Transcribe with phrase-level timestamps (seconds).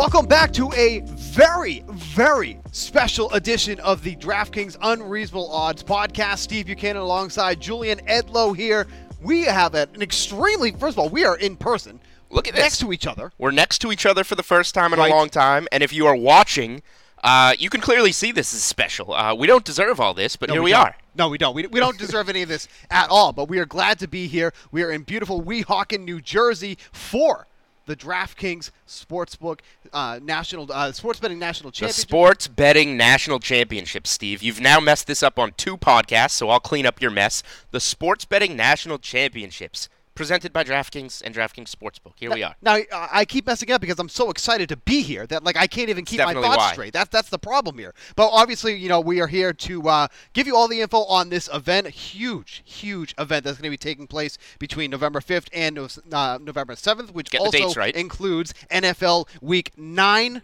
[0.00, 6.38] Welcome back to a very, very special edition of the DraftKings Unreasonable Odds podcast.
[6.38, 8.86] Steve Buchanan alongside Julian Edlow here.
[9.20, 12.00] We have an extremely, first of all, we are in person.
[12.30, 12.62] Look at this.
[12.62, 13.32] next to each other.
[13.36, 15.12] We're next to each other for the first time in Right.
[15.12, 16.80] a long time, and if you are watching,
[17.22, 19.12] uh, you can clearly see this is special.
[19.12, 20.80] Uh, we don't deserve all this, but No, here we, don't.
[20.80, 20.96] are.
[21.14, 21.54] No, we don't.
[21.54, 24.28] We, we don't deserve any of this at all, but we are glad to be
[24.28, 24.54] here.
[24.72, 27.46] We are in beautiful Weehawken, New Jersey for
[27.90, 29.58] the DraftKings Sportsbook
[29.92, 31.96] uh, National uh, Sports Betting National Championship.
[31.96, 34.44] The Sports Betting National Championship, Steve.
[34.44, 37.42] You've now messed this up on two podcasts, so I'll clean up your mess.
[37.72, 39.88] The Sports Betting National Championships,
[40.20, 42.12] presented by DraftKings and DraftKings Sportsbook.
[42.16, 42.54] Here we are.
[42.60, 45.66] Now I keep messing up because I'm so excited to be here that like I
[45.66, 46.72] can't even keep my thoughts why.
[46.72, 46.92] straight.
[46.92, 47.94] That's that's the problem here.
[48.16, 51.30] But obviously, you know, we are here to uh, give you all the info on
[51.30, 51.86] this event.
[51.86, 55.78] A huge, huge event that's going to be taking place between November 5th and
[56.12, 57.96] uh, November 7th, which Get also right.
[57.96, 60.42] includes NFL Week Nine.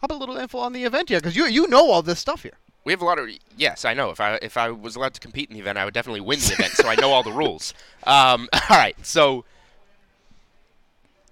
[0.00, 1.18] How about a little info on the event here?
[1.18, 2.58] Because you you know all this stuff here.
[2.84, 4.10] We have a lot of yes, I know.
[4.10, 6.38] If I if I was allowed to compete in the event, I would definitely win
[6.40, 6.72] the event.
[6.72, 7.74] So I know all the rules.
[8.04, 9.44] Um, all right, so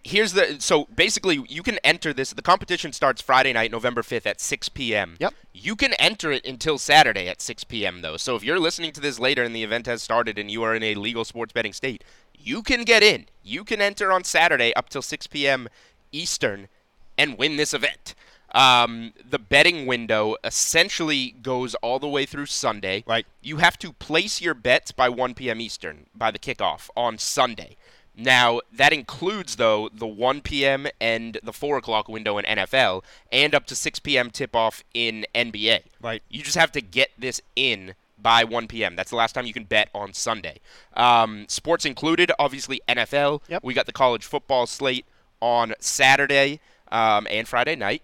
[0.05, 2.33] here's the so basically you can enter this.
[2.33, 5.17] The competition starts Friday night, November fifth at 6 p.m.
[5.19, 5.35] Yep.
[5.53, 8.03] You can enter it until Saturday at 6 p.m.
[8.03, 8.17] though.
[8.17, 10.75] So if you're listening to this later and the event has started and you are
[10.75, 12.05] in a legal sports betting state,
[12.39, 13.27] you can get in.
[13.43, 15.69] You can enter on Saturday up till 6 p.m.
[16.13, 16.69] Eastern
[17.17, 18.15] and win this event.
[18.53, 23.05] Um, the betting window essentially goes all the way through Sunday.
[23.07, 23.27] Right.
[23.43, 25.61] You have to place your bets by 1 p.m.
[25.61, 27.77] Eastern by the kickoff on Sunday.
[28.17, 30.89] Now that includes though the 1 p.m.
[31.01, 34.31] and the 4 o'clock window in NFL, and up to 6 p.m.
[34.31, 35.83] tip-off in NBA.
[36.03, 36.23] Right.
[36.29, 38.97] You just have to get this in by 1 p.m.
[38.97, 40.59] That's the last time you can bet on Sunday.
[40.95, 43.43] Um, sports included, obviously NFL.
[43.49, 43.63] Yep.
[43.63, 45.07] We got the college football slate
[45.41, 46.61] on Saturday
[46.91, 48.03] um, and Friday night,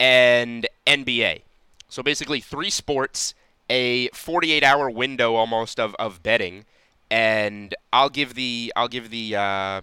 [0.00, 1.42] and NBA.
[1.88, 3.34] So basically, three sports,
[3.70, 6.64] a 48-hour window almost of, of betting,
[7.10, 9.80] and I'll give the I'll give the uh,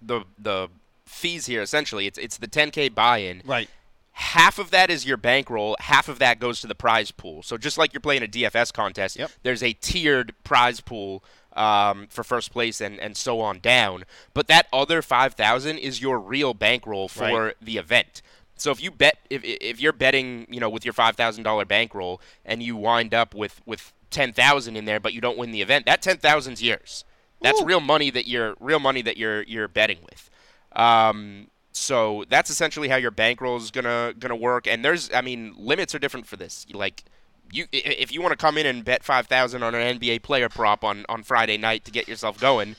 [0.00, 0.68] the the
[1.04, 1.62] fees here.
[1.62, 3.68] Essentially, it's it's the 10k buy-in Right.
[4.12, 7.42] half of that is your bankroll, half of that goes to the prize pool.
[7.42, 9.30] So just like you're playing a DFS contest, Yep.
[9.42, 11.22] there's a tiered prize pool
[11.54, 14.04] um, for first place and, and so on down.
[14.32, 17.54] But that other five thousand is your real bankroll for Right.
[17.60, 18.22] the event.
[18.60, 21.64] So if you bet, if, if you're betting, you know, with your five thousand dollar
[21.64, 25.50] bankroll and you wind up with with ten thousand in there, but you don't win
[25.50, 27.04] the event, that ten thousand's yours.
[27.40, 27.64] That's Ooh.
[27.64, 30.30] real money that you're real money that you're you're betting with.
[30.72, 34.66] Um, so that's essentially how your bankroll is gonna gonna work.
[34.66, 36.66] And there's, I mean, limits are different for this.
[36.72, 37.04] Like,
[37.52, 40.48] you if you want to come in and bet five thousand on an NBA player
[40.48, 42.76] prop on on Friday night to get yourself going,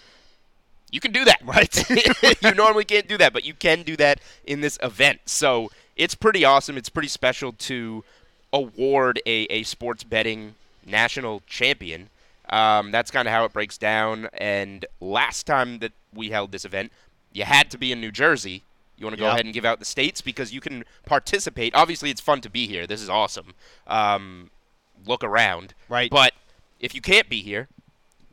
[0.92, 1.42] you can do that.
[1.46, 2.42] Right.
[2.44, 5.22] you normally can't do that, but you can do that in this event.
[5.26, 6.78] So it's pretty awesome.
[6.78, 8.04] It's pretty special to
[8.54, 12.10] award a, a sports betting national champion.
[12.50, 14.28] Um, that's kind of how it breaks down.
[14.34, 16.92] And last time that we held this event,
[17.32, 18.64] you had to be in New Jersey.
[18.98, 19.34] You want to go Yeah.
[19.34, 21.74] ahead and give out the states because you can participate.
[21.74, 22.86] Obviously, it's fun to be here.
[22.86, 23.54] This is awesome.
[23.88, 24.52] Um,
[25.06, 25.74] look around.
[25.90, 26.12] Right.
[26.12, 26.34] But
[26.80, 27.68] if you can't be here,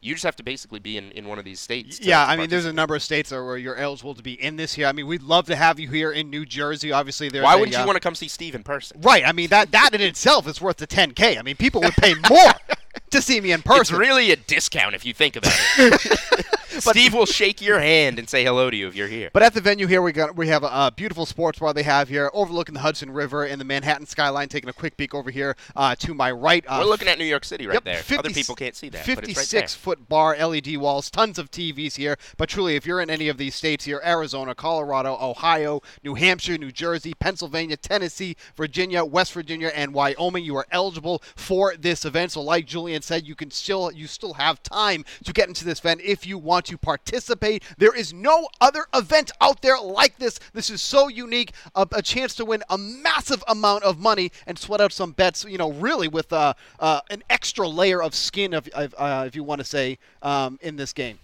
[0.01, 2.01] you just have to basically be in, in one of these states.
[2.01, 4.75] Yeah, I mean, there's a number of states where you're eligible to be in this
[4.75, 4.87] here.
[4.87, 6.93] I mean, we'd love to have you here in New Jersey.
[6.93, 9.01] Obviously, there's Why wouldn't you uh, want to come see Steve in person?
[9.01, 9.27] Right.
[9.27, 11.39] I mean, that that in itself is worth the 10k.
[11.39, 12.53] I mean, people would pay more
[13.11, 13.81] to see me in person.
[13.81, 16.45] It's really a discount if you think about it.
[16.81, 19.31] Steve will shake your hand and say hello to you if you're here.
[19.33, 21.83] But at the venue here, we got we have a, uh beautiful sports bar they
[21.83, 24.49] have here, overlooking the Hudson River and the Manhattan skyline.
[24.49, 26.65] Taking a quick peek over here uh, to my right.
[26.67, 27.97] Uh, We're looking at New York City right Yep, there.
[27.99, 31.51] 50 Other people can't see that, it's right 56 foot bar, LED walls, tons of
[31.51, 32.17] TVs here.
[32.37, 36.59] But truly, if you're in any of these states here Arizona, Colorado, Ohio, New Hampshire,
[36.59, 42.33] New Jersey, Pennsylvania, Tennessee, Virginia, West Virginia, and Wyoming, you are eligible for this event.
[42.33, 45.81] So, like Julian said, you can still you still have time to get into this
[45.81, 47.65] event if you want to participate.
[47.77, 50.39] There is no other event out there like this.
[50.53, 51.51] This is so unique.
[51.75, 55.45] A, a chance to win a massive amount of money and sweat out some bets.
[55.45, 59.35] You know, really with uh, uh, an extra layer of skin, of, of, uh, if
[59.35, 61.19] you want to say, um, in this game.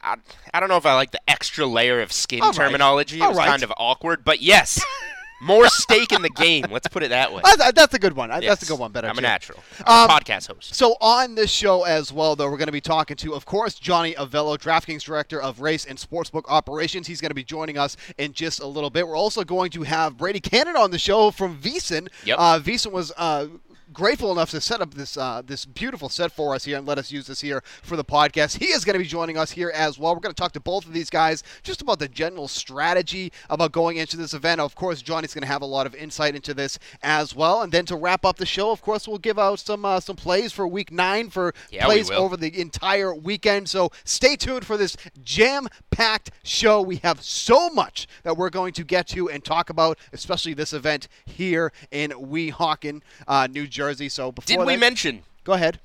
[0.00, 0.14] I,
[0.54, 2.56] I don't know if I like the extra layer of skin All right.
[2.56, 3.18] terminology.
[3.18, 3.48] It was right.
[3.48, 4.80] kind of awkward, but yes,
[5.40, 6.66] more stake in the game.
[6.70, 7.42] Let's put it that way.
[7.44, 8.28] That's, that's a good one.
[8.30, 8.92] That's a good one.
[8.92, 9.08] Better.
[9.08, 9.62] I'm a natural.
[9.86, 10.74] I'm a Um, podcast host.
[10.74, 13.74] So on this show as well, though, we're going to be talking to, of course,
[13.76, 17.06] Johnny Avello, DraftKings Director of Race and Sportsbook Operations.
[17.06, 19.06] He's going to be joining us in just a little bit.
[19.08, 22.08] We're also going to have Brady Kannon on the show from VSiN.
[22.24, 22.36] Yep.
[22.38, 23.12] Uh, VSiN was.
[23.16, 23.46] Uh,
[23.92, 26.96] Grateful enough to set up this uh, this beautiful set for us here and let
[26.96, 28.58] us use this here for the podcast.
[28.58, 30.14] He is going to be joining us here as well.
[30.14, 33.72] We're going to talk to both of these guys just about the general strategy about
[33.72, 34.60] going into this event.
[34.60, 37.62] Of course, Johnny's going to have a lot of insight into this as well.
[37.62, 40.14] And then to wrap up the show, of course, we'll give out some uh, some
[40.14, 43.68] plays for Week Nine for Yeah, plays over the entire weekend.
[43.68, 46.80] So stay tuned for this jam-packed show.
[46.80, 50.72] We have so much that we're going to get to and talk about, especially this
[50.72, 53.79] event here in Weehawken, uh, New Jersey.
[54.08, 55.80] So before Did we that- mention Go ahead.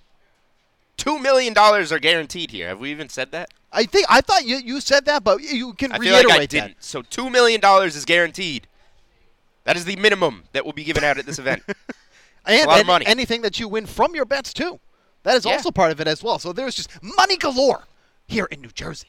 [0.98, 2.68] two million dollars are guaranteed here?
[2.70, 3.50] Have we even said that?
[3.72, 6.36] I think I thought you, you said that, but you can I feel reiterate like
[6.36, 6.50] I that.
[6.50, 6.84] didn't.
[6.84, 8.68] So two million dollars is guaranteed.
[9.66, 11.64] That is the minimum that will be given out at this event.
[12.48, 13.08] And a lot of money.
[13.08, 14.80] anything that you win from your bets too.
[15.24, 15.54] That is Yeah.
[15.54, 16.38] also part of it as well.
[16.38, 17.86] So there's just money galore
[18.28, 19.08] here in New Jersey.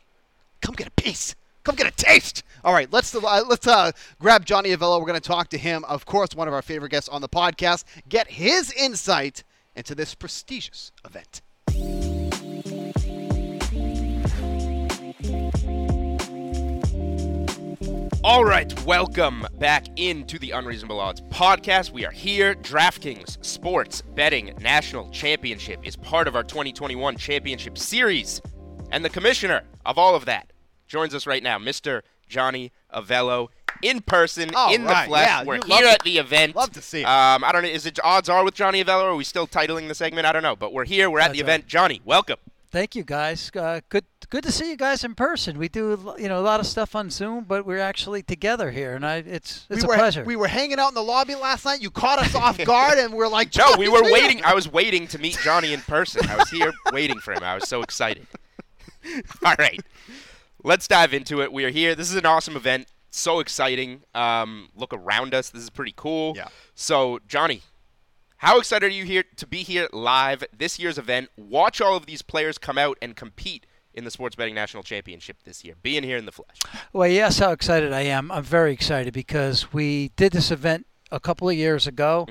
[0.63, 1.35] Come get a piece.
[1.67, 2.45] Come get a taste.
[2.63, 3.91] All right, let's uh, let's uh,
[4.21, 5.01] grab Johnny Avello.
[5.01, 7.29] We're going to talk to him, of course, one of our favorite guests on the
[7.29, 7.83] podcast.
[8.09, 9.43] Get his insight
[9.75, 11.43] into this prestigious event.
[18.23, 21.91] All right, welcome back into the Unreasonable Odds podcast.
[21.91, 22.55] We are here.
[22.55, 28.41] DraftKings Sports Betting National Championship is part of our 2021 Championship Series.
[28.93, 30.53] And the commissioner of all of that
[30.87, 32.03] joins us right now, Mr.
[32.29, 33.49] Johnny Avello,
[33.83, 35.27] in person, All in right, the flesh.
[35.29, 36.57] yeah, We're here at the event.
[36.57, 37.05] love to see it.
[37.05, 37.69] Um, I don't know.
[37.69, 39.03] Is it odds are with Johnny Avello?
[39.03, 40.27] Or are we still titling the segment?
[40.27, 40.57] I don't know.
[40.57, 41.11] But we're here.
[41.11, 41.49] We're at the right.
[41.49, 41.67] event.
[41.67, 42.39] Johnny, welcome.
[42.73, 43.51] Thank you, guys.
[43.55, 45.57] Uh, good, good to see you guys in person.
[45.57, 48.95] We do, you know, a lot of stuff on Zoom, but we're actually together here,
[48.95, 50.25] and I, it's it's we a were pleasure.
[50.25, 51.81] we were hanging out in the lobby last night.
[51.81, 54.43] You caught us off guard, and we're like, No, we were waiting.
[54.45, 56.29] I was waiting to meet Johnny in person.
[56.29, 57.43] I was here waiting for him.
[57.45, 58.27] I was so excited.
[59.45, 59.81] All right,
[60.67, 61.53] let's dive into it.
[61.53, 61.95] We are here.
[61.95, 62.89] This is an awesome event.
[63.11, 64.03] So exciting.
[64.15, 65.49] Um, look around us.
[65.49, 66.35] This is pretty cool.
[66.37, 66.49] Yeah.
[66.75, 67.63] So, Johnny,
[68.39, 71.31] how excited are you here to be here live this year's event?
[71.37, 73.65] Watch all of these players come out and compete
[73.95, 75.75] in the Sports Betting National Championship this year.
[75.83, 76.59] Being here in the flesh.
[76.93, 78.31] Well, yes, how excited I am.
[78.31, 82.27] I'm very excited because we did this event a couple of years ago.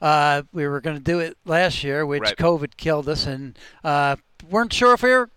[0.00, 2.36] Uh, we were going to do it last year, which Right.
[2.36, 4.16] COVID killed us, and uh,
[4.50, 5.30] weren't sure if we were,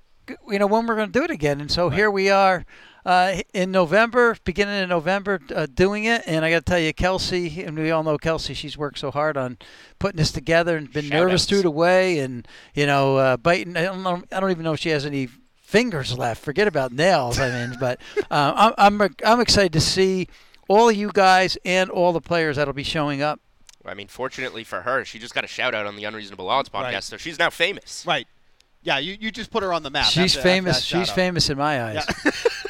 [0.50, 1.62] you know, when we are going to do it again.
[1.62, 2.66] And so here we are.
[3.06, 6.94] Uh, in November, beginning of November, uh, doing it, and I got to tell you,
[6.94, 8.54] Kelsey, and we all know Kelsey.
[8.54, 9.58] She's worked so hard on
[9.98, 11.46] putting this together, and been nervous Shout-outs.
[11.46, 13.78] through the way, and you know, uh, biting.
[13.78, 14.24] I don't know.
[14.30, 16.44] I don't even know if she has any fingers left.
[16.44, 17.40] Forget about nails.
[17.40, 20.28] I mean, but uh, I'm, I'm I'm excited to see
[20.68, 23.40] all you guys and all the players that'll be showing up.
[23.86, 26.68] I mean, fortunately for her, she just got a shout out on the Unreasonable Odds
[26.68, 27.04] podcast, Right.
[27.06, 28.04] so she's now famous.
[28.06, 28.28] Right.
[28.84, 30.06] Yeah, you, you just put her on the map.
[30.06, 30.84] She's after- famous.
[30.84, 32.06] She's famous in my eyes.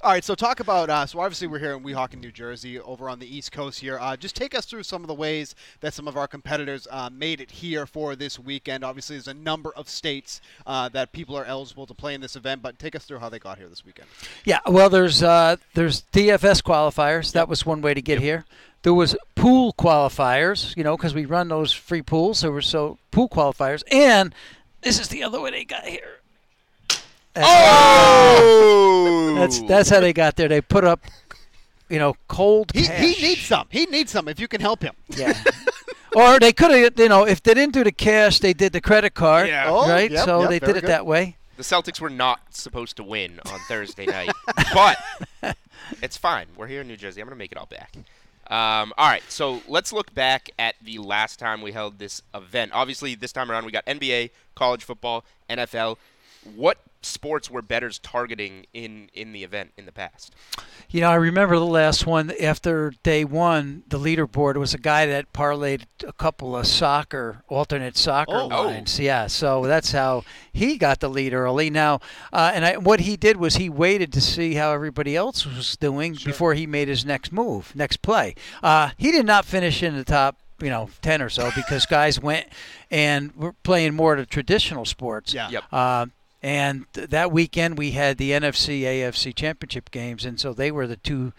[0.00, 3.10] All right, so talk about uh, so obviously we're here in Weehawken, New Jersey, over
[3.10, 3.98] on the East Coast here.
[4.00, 7.10] Uh, just take us through some of the ways that some of our competitors uh,
[7.12, 8.84] made it here for this weekend.
[8.84, 12.36] Obviously, there's a number of states uh, that people are eligible to play in this
[12.36, 14.08] event, but take us through how they got here this weekend.
[14.44, 17.32] Yeah, well, there's uh, there's DFS qualifiers.
[17.32, 18.46] That was one way to get here.
[18.82, 22.40] There was pool qualifiers, you know, because we run those free pools.
[22.40, 24.34] There were so pool qualifiers, and
[24.82, 26.18] this is the other way they got here.
[27.34, 28.36] That's, oh!
[28.42, 29.34] oh!
[29.36, 30.48] that's that's how they got there.
[30.48, 31.00] They put up,
[31.88, 33.00] you know, cold He, cash.
[33.00, 33.66] he needs some.
[33.70, 34.94] He needs some if you can help him.
[35.08, 35.32] Yeah.
[36.14, 38.80] or they could have, you know, if they didn't do the cash, they did the
[38.82, 39.48] credit card.
[39.48, 39.64] Yeah.
[39.68, 40.10] Oh, Right.
[40.10, 40.90] yep, so yep, they did it good.
[40.90, 41.36] that way.
[41.56, 44.30] The Celtics were not supposed to win on Thursday night,
[44.74, 44.98] but
[46.02, 46.46] it's fine.
[46.56, 47.20] We're here in New Jersey.
[47.20, 47.94] I'm going to make it all back.
[48.48, 52.72] Um, all right, so let's look back at the last time we held this event.
[52.74, 55.96] Obviously, this time around we got NBA, college football, NFL.
[56.56, 60.32] What sports were bettors targeting in in the event in the past?
[60.88, 63.82] You know, I remember the last one after day one.
[63.88, 68.46] The leaderboard was a guy that parlayed a couple of soccer alternate soccer Oh.
[68.46, 69.00] lines.
[69.00, 71.70] Yeah, so that's how he got the lead early.
[71.70, 72.00] Now,
[72.32, 75.76] uh, and I, what he did was he waited to see how everybody else was
[75.76, 78.34] doing before he made his next move, next play.
[78.62, 80.36] Uh, he did not finish in the top.
[80.60, 82.46] You know, ten or so, because guys went
[82.88, 85.34] and were playing more of the traditional sports.
[85.34, 85.48] Yeah.
[85.50, 85.64] Yep.
[85.72, 86.06] Uh,
[86.42, 90.96] and that weekend we had the NFC AFC championship games, and so they were the
[90.96, 91.32] two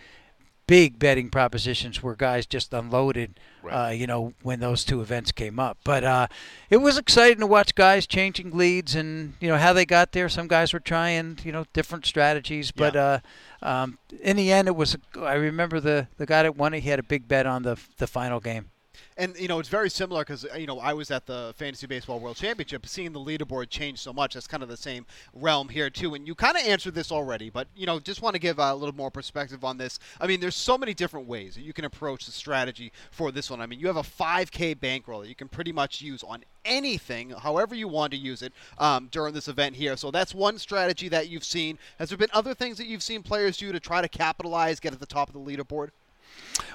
[0.65, 3.37] big betting propositions where guys just unloaded.
[3.61, 3.89] Right.
[3.89, 6.27] Uh, you know when those two events came up, but uh,
[6.69, 10.29] it was exciting to watch guys changing leads and you know how they got there.
[10.29, 13.19] Some guys were trying you know different strategies, but uh,
[13.61, 14.97] um, in the end it was.
[15.19, 16.81] I remember the the guy that won it.
[16.81, 18.69] He had a big bet on the the final game.
[19.17, 22.19] And you know it's very similar because you know I was at the Fantasy Baseball
[22.19, 24.33] World Championship, seeing the leaderboard change so much.
[24.33, 26.15] That's kind of the same realm here too.
[26.15, 28.73] And you kind of answered this already, but you know just want to give a
[28.73, 29.99] little more perspective on this.
[30.19, 33.49] I mean, there's so many different ways that you can approach the strategy for this
[33.49, 33.61] one.
[33.61, 37.31] I mean, you have a 5K bankroll that you can pretty much use on anything,
[37.31, 39.97] however you want to use it um, during this event here.
[39.97, 41.77] So that's one strategy that you've seen.
[41.99, 44.93] Has there been other things that you've seen players do to try to capitalize, get
[44.93, 45.89] at the top of the leaderboard?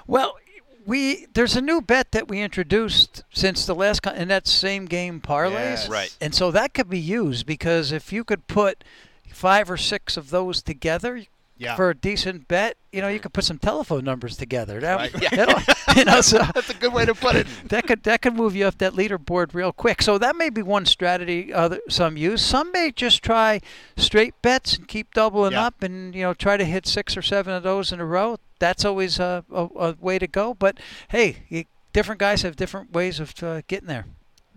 [0.07, 0.37] Well,
[0.85, 4.85] we there's a new bet that we introduced since the last con- and that's same
[4.85, 5.51] game parlays.
[5.51, 5.89] Yes.
[5.89, 6.17] Right.
[6.19, 8.83] And so that could be used because if you could put
[9.29, 11.23] five or six of those together
[11.59, 11.75] Yeah.
[11.75, 14.79] for a decent bet, you know, you could put some telephone numbers together.
[14.79, 15.11] That, Right.
[15.31, 17.45] that'll- you know, so That's a good way to put it.
[17.65, 20.01] that could that could move you up that leaderboard real quick.
[20.01, 22.41] So that may be one strategy other some use.
[22.43, 23.59] Some may just try
[23.97, 25.65] straight bets and keep doubling Yeah.
[25.65, 28.37] up and you know try to hit six or seven of those in a row.
[28.59, 30.53] That's always a, a, a way to go.
[30.53, 34.05] But hey, you, different guys have different ways of uh, getting there.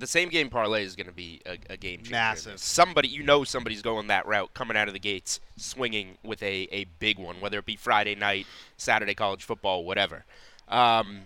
[0.03, 2.11] The same game parlay is going to be a, a game changer.
[2.11, 2.59] Massive.
[2.59, 6.67] Somebody, you know, somebody's going that route, coming out of the gates, swinging with a,
[6.73, 10.25] a big one, whether it be Friday night, Saturday college football, whatever.
[10.67, 11.21] Um,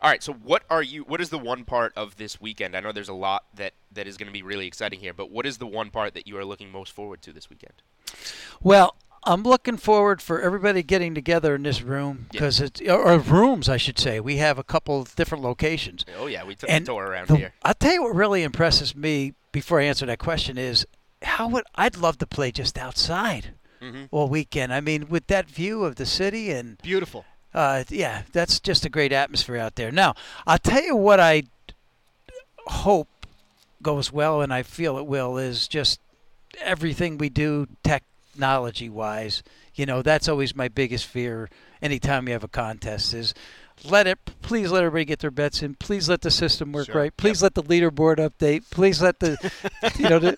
[0.00, 1.02] all right, so what are you?
[1.02, 2.74] What is the one part of this weekend?
[2.74, 5.30] I know there's a lot that that is going to be really exciting here, but
[5.30, 7.82] what is the one part that you are looking most forward to this weekend?
[8.62, 12.40] Well, I'm looking forward for everybody getting together in this room Yeah.
[12.40, 14.20] because it's or, rooms, I should say.
[14.20, 16.04] We have a couple of different locations.
[16.18, 17.54] Oh yeah, we took And a tour around the- here.
[17.62, 20.86] I'll tell you what really impresses me before I answer that question is
[21.22, 24.72] how would I'd love to play just outside hmm all weekend.
[24.72, 27.24] I mean, with that view of the city and Beautiful.
[27.54, 29.90] uh, yeah, that's just a great atmosphere out there.
[29.92, 30.14] Now,
[30.46, 31.44] I'll tell you what I
[32.66, 33.08] hope
[33.82, 36.00] goes well, and I feel it will, is just
[36.60, 37.68] everything we do
[38.38, 39.42] technology wise.
[39.74, 41.48] You know, that's always my biggest fear
[41.82, 43.34] anytime you have a contest is
[43.84, 46.96] let it please let everybody get their bets in please let the system work Sure.
[46.96, 49.36] right please let the leaderboard update please let the
[49.96, 50.36] you know the,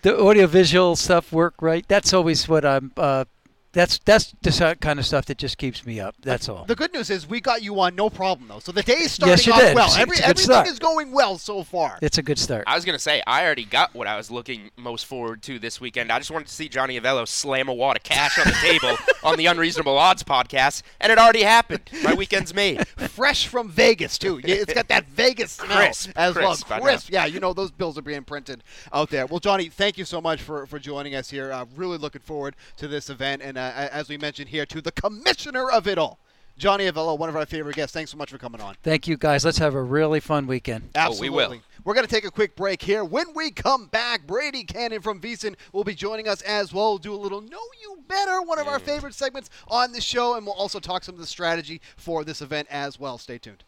[0.00, 3.26] the audiovisual stuff work right that's always what i'm uh,
[3.74, 6.92] that's that's the kind of stuff that just keeps me up that's all The good
[6.94, 8.60] news is we got you on no problem though.
[8.60, 9.74] So the day is starting Yes, you off did.
[9.74, 9.86] well.
[9.86, 10.66] It's- Every, it's a good everything start.
[10.68, 11.98] is going well so far.
[12.00, 14.70] it's a good start I was gonna say I already got what I was looking
[14.76, 16.10] most forward to this weekend.
[16.10, 18.96] I just wanted to see Johnny Avello slam a wad of cash on the table
[19.24, 21.82] on the Unreasonable Odds podcast, and it already happened.
[22.02, 22.86] My weekend's made.
[22.88, 24.40] Fresh from Vegas too.
[24.44, 26.78] It's got that Vegas smell Crisp, as crisp, well.
[26.78, 26.84] know.
[26.84, 27.10] Crisp.
[27.10, 28.62] Yeah, you know those bills are being printed
[28.92, 29.26] out there.
[29.26, 31.52] Well, Johnny, thank you so much for, for joining us here.
[31.52, 34.66] Uh, really looking forward to this event, and uh, Uh, a- as we mentioned here,
[34.66, 36.18] to the commissioner of it all,
[36.58, 37.92] Johnny Avello, one of our favorite guests.
[37.94, 38.76] Thanks so much for coming on.
[38.82, 41.56] thank you guys let's have a really fun weekend Oh, we will.
[41.84, 43.04] We're going to take a quick break here.
[43.04, 46.90] When we come back, Brady Kannon from VSiN will be joining us as well.
[46.92, 50.34] We'll do a little Know You Better, one of our favorite segments on the show,
[50.36, 53.18] and we'll also talk some of the strategy for this event as well.
[53.18, 53.64] Stay tuned.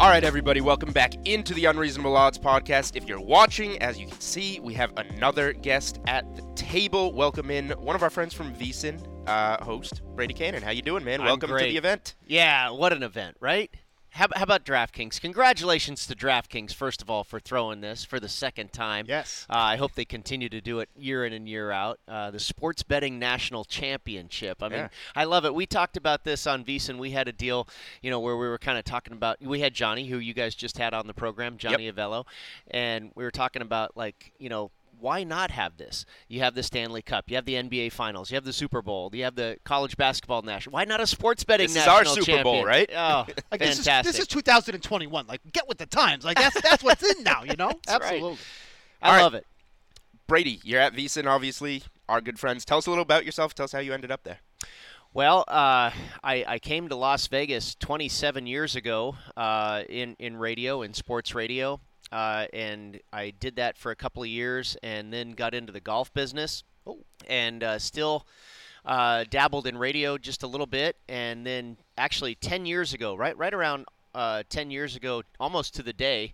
[0.00, 2.96] All right, everybody, welcome back into the Unreasonable Odds podcast.
[2.96, 7.12] If you're watching, as you can see, we have another guest at the table.
[7.12, 10.62] Welcome in one of our friends from VSiN, uh, host Brady Kannon.
[10.62, 11.20] How you doing, man?
[11.20, 12.14] I'm welcome to the event.
[12.26, 13.70] Yeah, what an event, right?
[14.12, 15.20] How, how about DraftKings?
[15.20, 19.06] Congratulations to DraftKings, first of all, for throwing this for the second time.
[19.08, 19.46] Yes.
[19.48, 22.00] Uh, I hope they continue to do it year in and year out.
[22.08, 24.62] Uh, the Sports Betting National Championship.
[24.62, 24.88] I mean, Yeah.
[25.14, 25.54] I love it.
[25.54, 26.98] We talked about this on VSiN.
[26.98, 27.68] We had a deal,
[28.02, 29.40] you know, where we were kind of talking about.
[29.40, 32.26] We had Johnny, who you guys just had on the program, Johnny Avello,
[32.70, 34.70] and we were talking about like, you know.
[35.00, 36.04] Why not have this?
[36.28, 39.10] You have the Stanley Cup, you have the NBA Finals, you have the Super Bowl,
[39.12, 40.74] you have the college basketball national.
[40.74, 42.90] Why not a sports betting This is our Super Bowl, right?
[42.94, 44.10] Oh, Like this fantastic!
[44.10, 45.26] is this is 2021.
[45.26, 46.24] Like get with the times.
[46.24, 47.42] Like that's that's what's in now.
[47.44, 47.72] You know.
[47.86, 48.14] That's right.
[48.14, 48.38] Absolutely.
[49.02, 49.22] I All right.
[49.22, 49.46] love it.
[50.26, 52.64] Brady, you're at VSiN, obviously, our good friends.
[52.64, 53.54] Tell us a little about yourself.
[53.54, 54.38] Tell us how you ended up there.
[55.12, 55.90] Well, uh,
[56.22, 61.34] I, I came to Las Vegas 27 years ago uh, in, in radio, in sports
[61.34, 61.80] radio,
[62.12, 65.80] uh, and I did that for a couple of years and then got into the
[65.80, 66.64] golf business
[67.28, 68.26] and uh, still
[68.84, 70.96] uh, dabbled in radio just a little bit.
[71.08, 75.82] And then actually 10 years ago, right, right around uh, 10 years ago, almost to
[75.82, 76.32] the day,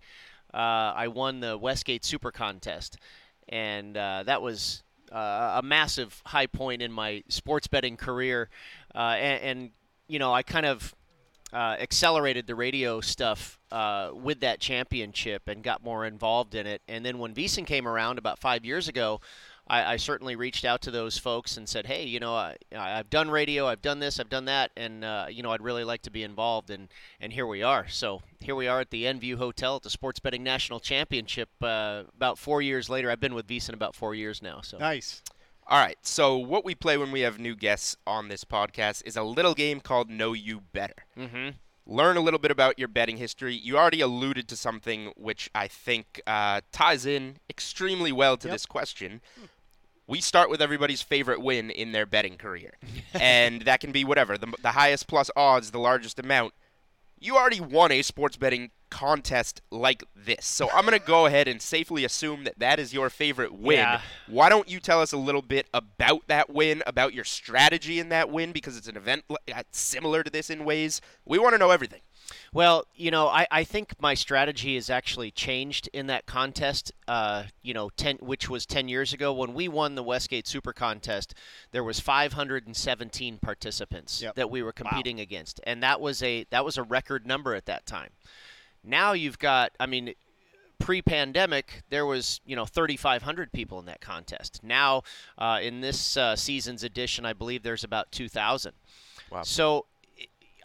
[0.53, 2.97] I won the Westgate Super Contest.
[3.49, 4.81] And that was
[5.11, 8.49] uh, a massive high point in my sports betting career,
[8.95, 9.69] uh, and, and,
[10.09, 10.95] you know I kind of
[11.53, 16.81] uh, accelerated the radio stuff uh, with that championship and got more involved in it.
[16.87, 19.21] And then when VSiN came around about five years ago,
[19.69, 23.09] I, I, certainly reached out to those folks and said, "Hey, you know, I, have
[23.09, 26.01] done radio, I've done this, I've done that, and uh, you know, I'd really like
[26.03, 26.87] to be involved." And
[27.19, 27.87] and here we are.
[27.87, 31.49] So here we are at the Envue Hotel at the Sports Betting National Championship.
[31.61, 34.61] Uh, about four years later, I've been with VSiN about four years now.
[34.61, 35.21] So nice.
[35.69, 35.97] All right.
[36.01, 39.53] So what we play when we have new guests on this podcast is a little
[39.53, 41.05] game called Know You Better.
[41.17, 41.49] Mm-hmm
[41.89, 43.55] learn a little bit about your betting history.
[43.55, 48.55] You already alluded to something which I think uh, ties in extremely well to yep.
[48.55, 49.21] this question
[50.07, 52.77] we start with everybody's favorite win in their betting career.
[53.13, 56.53] and that can be whatever, the, the highest plus odds, the largest amount.
[57.19, 60.45] You already won a sports betting contest like this.
[60.45, 63.79] So I'm going to go ahead and safely assume that that is your favorite win.
[63.79, 64.01] Yeah.
[64.27, 68.09] Why don't you tell us a little bit about that win, about your strategy in
[68.09, 71.01] that win, because it's an event uh, similar to this in ways.
[71.25, 72.01] We want to know everything.
[72.57, 76.91] Well, you know, I, I think my strategy has actually changed in that contest.
[77.07, 80.73] Uh, you know, ten which was ten years ago when we won the Westgate Super
[80.73, 81.35] Contest.
[81.71, 84.33] There was 517 participants yep.
[84.33, 85.21] that we were competing wow.
[85.21, 88.09] against, and that was a that was a record number at that time.
[88.83, 90.15] Now you've got, I mean,
[90.79, 95.03] pre-pandemic there was you know 3500 people in that contest now
[95.37, 98.73] uh, in this uh, season's edition i believe there's about 2000
[99.31, 99.41] wow.
[99.41, 99.85] so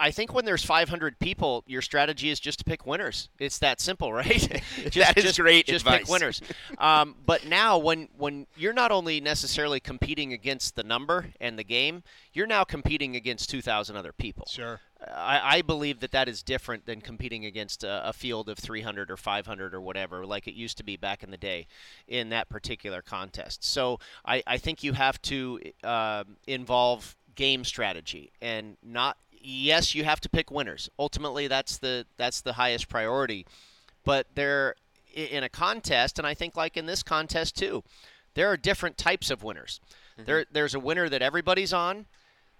[0.02, 3.28] I think when there's 500 people, your strategy is just to pick winners.
[3.38, 4.26] It's that simple, right?
[4.90, 6.00] just, that is just, great Just advice.
[6.00, 6.42] pick winners.
[6.78, 11.62] um, but now, when when you're not only necessarily competing against the number and the
[11.62, 14.44] game, you're now competing against 2,000 other people.
[14.50, 14.80] Sure.
[15.06, 19.10] I, I, believe that that is different than competing against a, a, field of 300
[19.10, 21.66] or 500 or whatever, like it used to be back in the day
[22.06, 23.64] in that particular contest.
[23.64, 30.04] So I, I think you have to uh, involve game strategy and not yes, you
[30.04, 30.88] have to pick winners.
[30.98, 33.46] Ultimately, that's the that's the highest priority.
[34.04, 34.74] But they're
[35.14, 37.84] in a contest, and I think like in this contest too,
[38.34, 39.80] there are different types of winners.
[40.14, 40.24] Mm-hmm.
[40.26, 42.06] There, there's a winner that everybody's on.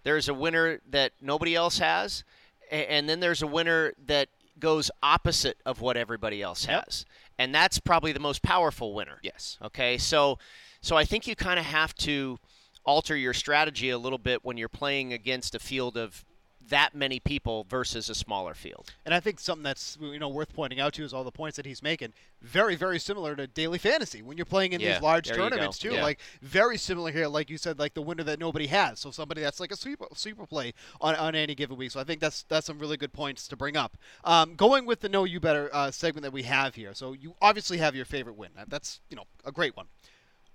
[0.05, 2.25] There's a winner that nobody else has,
[2.71, 6.85] and then there's a winner that goes opposite of what everybody else yep.
[6.85, 7.05] has,
[7.39, 9.19] and that's probably the most powerful winner.
[9.23, 9.59] Yes.
[9.63, 9.99] Okay.
[9.99, 10.39] So,
[10.81, 12.39] so I think you kind of have to
[12.85, 16.25] alter your strategy a little bit when you're playing against a field of
[16.69, 18.93] that many people versus a smaller field.
[19.05, 21.57] And I think something that's you know worth pointing out to is all the points
[21.57, 22.13] that he's making.
[22.41, 25.93] Very very similar to daily fantasy when you're playing in yeah, these large tournaments too.
[25.93, 26.03] Yeah.
[26.03, 29.01] Like very similar here, like you said, like the winner that nobody has.
[29.01, 31.91] So somebody that's like a super super play on, on any given week.
[31.91, 33.97] So I think that's that's some really good points to bring up.
[34.25, 36.95] Um, going with the know you better uh, segment that we have here.
[36.95, 38.51] So you obviously have your favorite win.
[38.69, 39.87] That's you know a great one.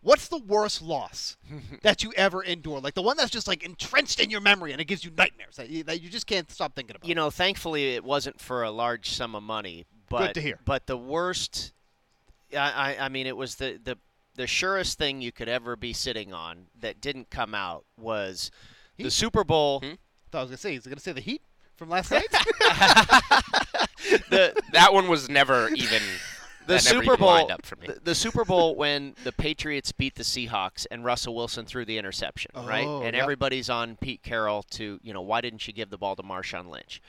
[0.07, 1.35] What's the worst loss
[1.81, 2.79] that you ever endure?
[2.79, 5.57] Like the one that's just like entrenched in your memory and it gives you nightmares
[5.57, 7.05] that you, that you just can't stop thinking about.
[7.05, 9.85] You know, thankfully it wasn't for a large sum of money.
[10.09, 10.59] But, Good to hear.
[10.63, 11.73] But the worst,
[12.53, 13.97] I, I, I mean, it was the, the
[14.37, 18.49] the surest thing you could ever be sitting on that didn't come out was
[18.95, 19.03] Heat.
[19.03, 19.81] the Super Bowl.
[19.81, 19.85] Hmm?
[19.87, 19.97] I
[20.31, 21.41] thought I was gonna say he's gonna say the Heat
[21.75, 22.27] from last night.
[24.29, 26.01] the, that one was never even
[26.67, 31.35] the Super Bowl, the, the, Super Bowl when the Patriots beat the Seahawks and Russell
[31.35, 32.85] Wilson threw the interception, oh, right?
[32.85, 33.23] And yep.
[33.23, 36.69] everybody's on Pete Carroll to, you know, why didn't you give the ball to Marshawn
[36.69, 37.01] Lynch?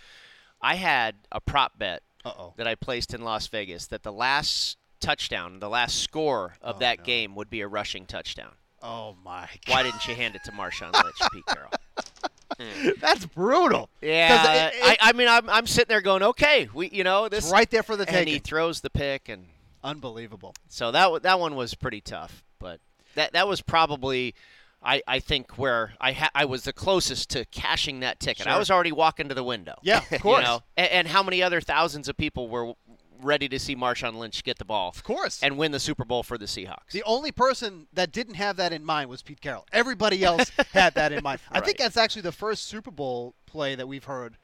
[0.61, 2.55] I had a prop bet Uh-oh.
[2.57, 6.79] that I placed in Las Vegas that the last touchdown, the last score of oh,
[6.81, 7.05] that no.
[7.05, 8.53] game would be a rushing touchdown.
[8.81, 9.49] Oh my!
[9.67, 9.73] God.
[9.73, 11.73] Why didn't you hand it to Marshawn Lynch, Pete Carroll?
[12.59, 12.99] Mm.
[13.01, 13.89] That's brutal.
[14.01, 17.29] Yeah, it, it, I, I, mean, I'm, I'm sitting there going, okay, we, you know,
[17.29, 19.47] this right there for the and he throws the pick, and
[19.83, 20.55] unbelievable.
[20.69, 22.81] So that that one was pretty tough, but
[23.15, 24.35] that that was probably.
[24.81, 28.45] I, I think where I ha- I was the closest to cashing that ticket.
[28.45, 28.53] Sure.
[28.53, 29.75] I was already walking to the window.
[29.83, 30.39] Yeah, of course.
[30.39, 30.63] you know?
[30.77, 32.75] and, and how many other thousands of people were
[33.23, 34.91] ready to see Marshawn Lynch get the ball.
[34.91, 35.43] Of course.
[35.43, 36.93] And win the Super Bowl for the Seahawks.
[36.93, 39.67] The only person that didn't have that in mind was Pete Carroll.
[39.73, 41.41] Everybody else had that in mind.
[41.51, 44.37] I think that's actually the first Super Bowl play that we've heard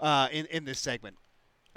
[0.00, 1.16] uh, in in this segment.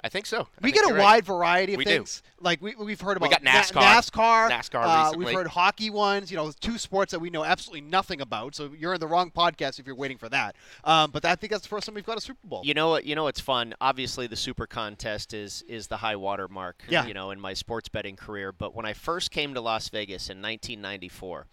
[0.02, 0.40] I think so.
[0.40, 1.02] I We think get a you're right.
[1.04, 1.90] wide variety of We do.
[1.90, 2.22] things.
[2.40, 3.74] Like we, we've heard about We about got NASCAR.
[3.74, 4.50] Na- NASCAR.
[4.50, 5.18] NASCAR uh.
[5.18, 6.30] We've heard hockey ones.
[6.30, 8.54] You know, two sports that we know absolutely nothing about.
[8.54, 10.56] So you're in the wrong podcast if you're waiting for that.
[10.84, 12.62] Um, but I think that's the first time we've got a Super Bowl.
[12.64, 13.04] You know what?
[13.04, 13.74] You know it's fun.
[13.80, 16.82] Obviously, the Super Contest is is the high water mark.
[16.88, 17.06] Yeah.
[17.06, 18.52] You know, in my sports betting career.
[18.52, 21.46] But when I first came to Las Vegas in 1994,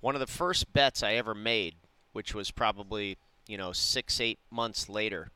[0.00, 1.74] one of the first bets I ever made,
[2.12, 5.30] which was probably you know six eight months later,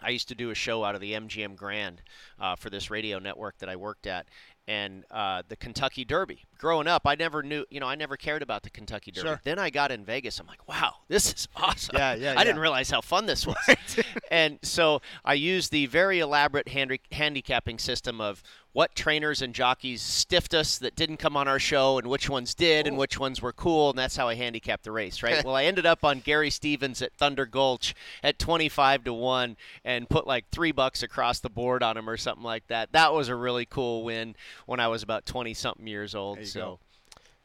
[0.00, 2.02] I used to do a show out of the MGM Grand
[2.40, 4.26] uh, for this radio network that I worked at,
[4.66, 6.44] and uh, the Kentucky Derby.
[6.58, 9.28] Growing up, I never knew, you know, I never cared about the Kentucky Derby.
[9.28, 9.40] Sure.
[9.44, 10.38] Then I got in Vegas.
[10.38, 11.96] I'm like, wow, this is awesome.
[11.96, 13.56] Yeah, yeah, I didn't realize how fun this was.
[14.30, 20.00] and so I used the very elaborate handi- handicapping system of what trainers and jockeys
[20.00, 23.42] stiffed us that didn't come on our show and which ones did and which ones
[23.42, 25.44] were cool and that's how I handicapped the race, right?
[25.44, 30.08] well, I ended up on Gary Stevens at Thunder Gulch at 25 to 1 and
[30.08, 32.92] put like 3 bucks across the board on him or something like that.
[32.92, 36.44] That was a really cool win when I was about 20 something years old.
[36.46, 36.78] So go.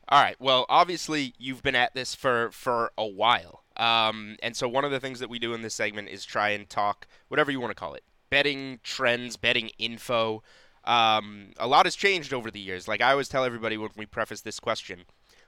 [0.09, 0.37] All right.
[0.39, 4.91] Well, obviously you've been at this for for a while, um, and so one of
[4.91, 7.71] the things that we do in this segment is try and talk whatever you want
[7.71, 10.43] to call it, betting trends, betting info.
[10.87, 12.87] Um, a lot has changed over the years.
[12.87, 15.01] Like I always tell everybody when we preface this question.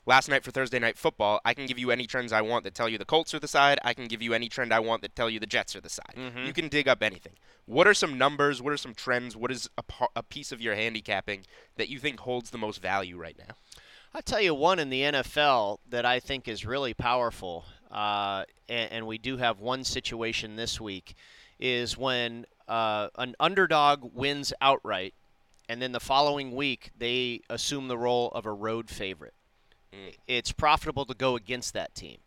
[0.05, 2.73] Last night for Thursday night football, I can give you any trends I want that
[2.73, 3.79] tell you the Colts are the side.
[3.83, 5.89] I can give you any trend I want that tell you the Jets are the
[5.89, 6.13] side.
[6.45, 7.33] You can dig up anything.
[7.65, 8.61] What are some numbers?
[8.61, 9.35] What are some trends?
[9.37, 11.41] What is a, par- a piece of your handicapping
[11.77, 13.55] that you think holds the most value right now?
[14.13, 18.91] I'll tell you one in the NFL that I think is really powerful, uh, and,
[18.91, 21.13] and we do have one situation this week,
[21.59, 25.13] is when uh, an underdog wins outright,
[25.69, 29.33] and then the following week they assume the role of a road favorite.
[30.27, 32.17] It's profitable to go against that team.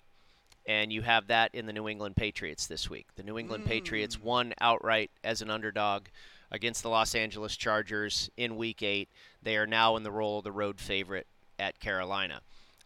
[0.67, 3.09] And you have that in the New England Patriots this week.
[3.17, 6.07] The New England Patriots won outright as an underdog
[6.53, 9.09] against the Los Angeles Chargers in Week 8.
[9.43, 11.27] They are now in the role of the road favorite
[11.59, 12.43] at Carolina.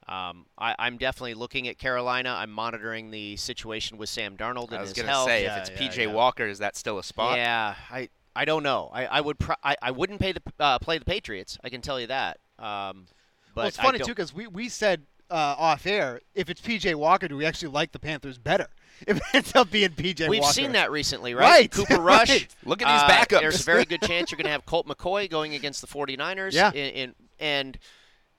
[0.08, 2.34] Um, I, I'm definitely looking at Carolina.
[2.38, 4.98] I'm monitoring the situation with Sam Darnold and his health.
[4.98, 6.12] I was gonna say Yeah, if it's yeah, PJ yeah.
[6.14, 7.36] Walker, is that still a spot?
[7.36, 8.90] Yeah, I I don't know.
[8.92, 11.58] I, I would pro- I, I wouldn't pay the uh, play the Patriots.
[11.64, 12.38] I can tell you that.
[12.58, 13.06] Um,
[13.54, 16.94] but well, it's funny too because we, we said uh, off air if it's PJ
[16.94, 18.68] Walker, do we actually like the Panthers better?
[19.06, 21.42] If it ends up being PJ We've Walker, seen that recently, right?
[21.42, 22.30] Right, Cooper Rush.
[22.30, 22.56] right.
[22.64, 23.40] Look at these uh, backups.
[23.42, 26.54] There's a very good chance you're going to have Colt McCoy going against the 49ers.
[26.54, 26.72] Yeah.
[26.72, 27.78] In, in, and,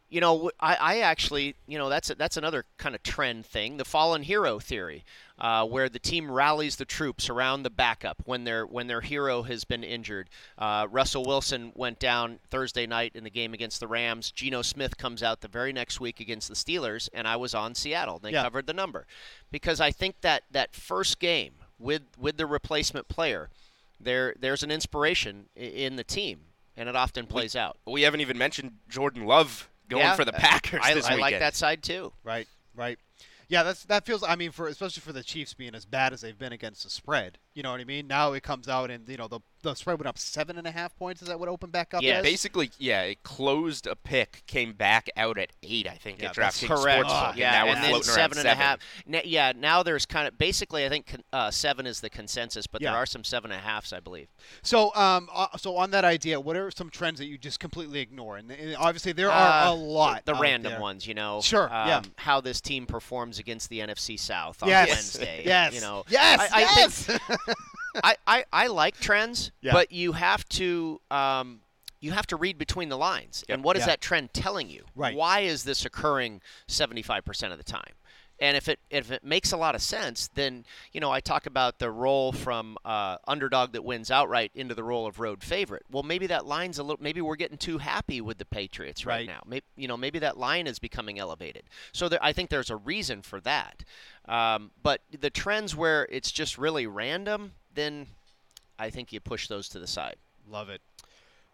[0.10, 3.76] you know, I, I actually, you know, that's a, that's another kind of trend thing,
[3.78, 5.04] the fallen hero theory,
[5.38, 9.44] uh, where the team rallies the troops around the backup when their when their hero
[9.44, 10.30] has been injured.
[10.58, 14.32] Uh, Russell Wilson went down Thursday night in the game against the Rams.
[14.32, 17.76] Geno Smith comes out the very next week against the Steelers, and I was on
[17.76, 18.18] Seattle.
[18.20, 18.44] They Yeah.
[18.44, 19.06] covered the number
[19.52, 23.50] because I think that that first game with with the replacement player,
[24.00, 26.40] there there's an inspiration in the team,
[26.78, 27.78] and it often plays out.
[27.86, 30.16] We haven't even mentioned Jordan Love going Yeah.
[30.16, 32.14] for the uh, Packers I, this I like that side too.
[32.24, 32.98] Right, right.
[33.50, 34.24] Yeah, that's that feels.
[34.24, 36.90] I mean, for especially for the Chiefs being as bad as they've been against the
[36.90, 37.38] spread.
[37.58, 38.06] You know what I mean?
[38.06, 40.72] Now it comes out and you know the the spread went up seven and a
[40.72, 41.24] half points.
[41.24, 42.04] Is that what opened back up?
[42.04, 42.24] Yeah, as?
[42.24, 46.36] Basically, yeah, it closed a pick, came back out at eight, I think, Yeah, at
[46.36, 47.08] that's DraftKings Correct.
[47.10, 48.80] Sportsbook, Oh, yeah, and now and we're then floating seven around and a half.
[49.12, 52.80] N- yeah, now there's kind of basically I think uh, seven is the consensus, but
[52.84, 52.92] Yeah.
[52.92, 54.28] there are some seven and a halves, I believe.
[54.62, 58.00] So, um, uh, so on that idea, what are some trends that you just completely
[58.00, 58.38] ignore?
[58.38, 60.24] And, and obviously there are Uh, a lot.
[60.26, 60.82] The out random there.
[60.82, 61.42] ones, you know.
[61.42, 62.02] Sure, Um, yeah.
[62.18, 64.90] How this team performs against the NFC South on Yes.
[64.90, 65.42] Wednesday.
[65.44, 65.74] Yes.
[65.74, 66.06] You know.
[66.10, 66.40] Yes.
[66.54, 67.04] I, I yes.
[67.06, 67.22] think
[68.04, 69.74] I, I, I like trends, Yeah.
[69.74, 71.62] but you have to um,
[72.00, 73.44] you have to read between the lines.
[73.50, 74.84] And what is that trend telling you?
[74.96, 75.16] Right.
[75.16, 77.94] Why is this occurring 75% of the time?
[78.40, 81.46] And if it if it makes a lot of sense, then you know I talk
[81.48, 85.84] about the role from uh, underdog that wins outright into the role of road favorite.
[85.92, 87.02] Well, maybe that line's a little.
[87.02, 89.28] Maybe we're getting too happy with the Patriots right, Right.
[89.28, 89.42] now.
[89.48, 91.64] Maybe you know maybe that line is becoming elevated.
[91.94, 93.84] So there, I think there's a reason for that.
[94.28, 98.08] Um, but the trends where it's just really random, then
[98.78, 100.18] I think you push those to the side.
[100.50, 100.82] Love it.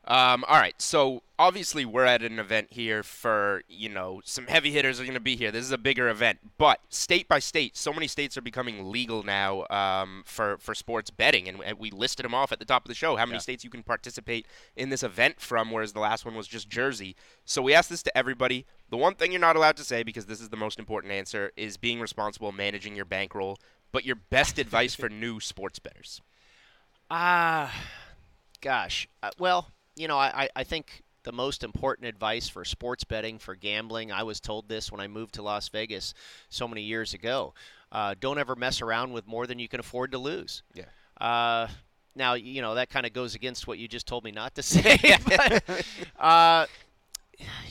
[0.06, 4.70] Um, all right, so obviously we're at an event here for you know some heavy
[4.72, 5.50] hitters are going to be here.
[5.50, 9.24] This is a bigger event, but state by state, so many states are becoming legal
[9.24, 12.84] now um, for for sports betting, and, and we listed them off at the top
[12.84, 13.16] of the show.
[13.16, 13.40] How many Yeah.
[13.44, 15.72] states you can participate in this event from?
[15.72, 17.16] Whereas the last one was just Jersey.
[17.46, 18.66] So we asked this to everybody.
[18.90, 21.54] The one thing you're not allowed to say because this is the most important answer
[21.56, 23.58] is being responsible, managing your bankroll.
[23.94, 26.20] But your best advice for new sports bettors.
[27.10, 27.74] Ah,
[28.60, 29.08] gosh.
[29.22, 33.56] Uh, well, you know, I, I- think the most important advice for sports betting, for
[33.56, 36.14] gambling, I was told this when I moved to Las Vegas
[36.50, 37.54] so many years ago.
[37.92, 40.64] Uh, don't ever mess around with more than you can afford to lose.
[40.74, 40.86] Yeah.
[41.20, 41.68] Uh,
[42.16, 44.64] now you know that kind of goes against what you just told me not to
[44.64, 44.98] say.
[45.26, 45.86] but,
[46.20, 46.66] uh,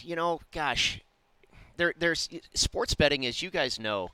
[0.00, 1.00] you know, gosh,
[1.76, 4.08] there there's sports betting, as you guys know.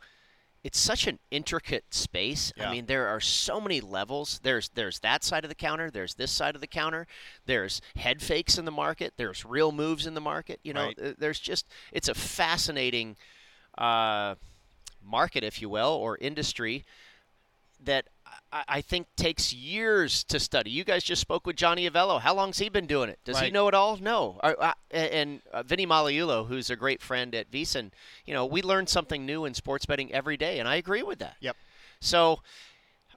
[0.64, 2.52] It's such an intricate space.
[2.56, 2.68] Yeah.
[2.68, 4.40] I mean, there are so many levels.
[4.42, 5.90] There's there's that side of the counter.
[5.90, 7.06] There's this side of the counter.
[7.46, 9.14] There's head fakes in the market.
[9.16, 10.58] There's real moves in the market.
[10.64, 10.98] You know, Right.
[11.02, 13.16] uh, there's just it's a fascinating
[13.78, 14.34] uh,
[15.02, 16.84] market, if you will, or industry
[17.84, 18.08] that
[18.52, 20.70] I, I think takes years to study.
[20.70, 22.20] You guys just spoke with Johnny Avello.
[22.20, 23.18] How long's he been doing it?
[23.24, 23.96] Does he know it all?
[23.98, 24.40] No.
[24.90, 27.90] And uh, Vinny Magliulo, who's a great friend at VSiN,
[28.24, 31.18] you know, we learn something new in sports betting every day, and I agree with
[31.18, 31.36] that.
[31.40, 31.56] Yep.
[32.00, 32.40] So,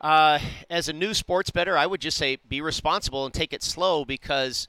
[0.02, 0.40] uh,
[0.70, 4.04] as a new sports better, I would just say be responsible and take it slow
[4.04, 4.68] because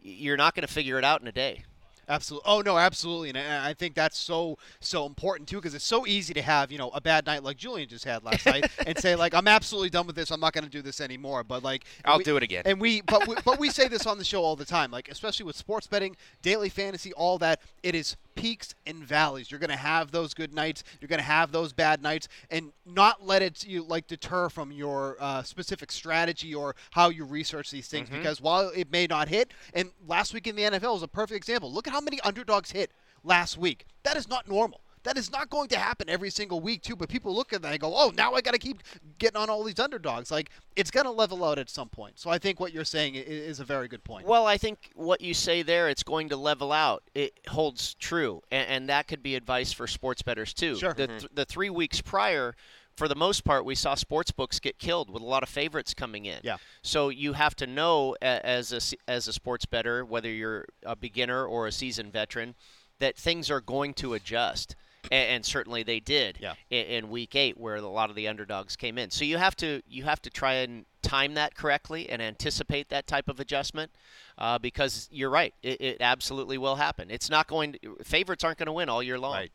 [0.00, 1.64] you're not going to figure it out in a day.
[2.08, 2.44] Absolutely.
[2.50, 6.34] Oh no, absolutely, and I think that's so so important too because it's so easy
[6.34, 9.14] to have you know a bad night like Julian just had last night and say
[9.14, 10.30] like I'm absolutely done with this.
[10.30, 11.44] I'm not going to do this anymore.
[11.44, 12.62] But like I'll we- do it again.
[12.66, 15.08] And we but we, but we say this on the show all the time, like
[15.08, 17.60] especially with sports betting, daily fantasy, all that.
[17.82, 19.50] It is peaks and valleys.
[19.50, 20.82] You're going to have those good nights.
[21.00, 24.72] You're going to have those bad nights, and not let it you like deter from
[24.72, 28.08] your uh, specific strategy or how you research these things.
[28.18, 31.36] Because while it may not hit, and last week in the NFL was a perfect
[31.36, 31.72] example.
[31.72, 32.90] Look at how many underdogs hit
[33.22, 33.86] last week.
[34.02, 34.80] That is not normal.
[35.04, 36.96] That is not going to happen every single week too.
[36.96, 38.82] But people look at that and go, "Oh, now I got to keep
[39.18, 42.18] getting on all these underdogs." Like it's going to level out at some point.
[42.18, 44.26] So I think what you're saying i- is a very good point.
[44.26, 47.02] Well, I think what you say there, it's going to level out.
[47.14, 50.76] It holds true, and, and that could be advice for sports bettors too.
[50.76, 50.94] Sure.
[50.94, 51.18] The, mm-hmm.
[51.18, 52.54] th- the three weeks prior,
[52.96, 55.94] for the most part, we saw sports books get killed with a lot of favorites
[55.94, 56.38] coming in.
[56.42, 56.56] Yeah.
[56.82, 61.44] So you have to know as a as a sports better, whether you're a beginner
[61.44, 62.54] or a seasoned veteran,
[63.00, 64.76] that things are going to adjust.
[65.10, 66.54] And, and certainly they did Yeah.
[66.70, 69.10] in, in week eight, where a lot of the underdogs came in.
[69.10, 73.06] So you have to you have to try and time that correctly and anticipate that
[73.06, 73.90] type of adjustment,
[74.38, 77.10] uh, because you're right, it, it absolutely will happen.
[77.10, 77.74] It's not going.
[77.74, 79.34] To, favorites aren't going to win all year long.
[79.34, 79.52] Right.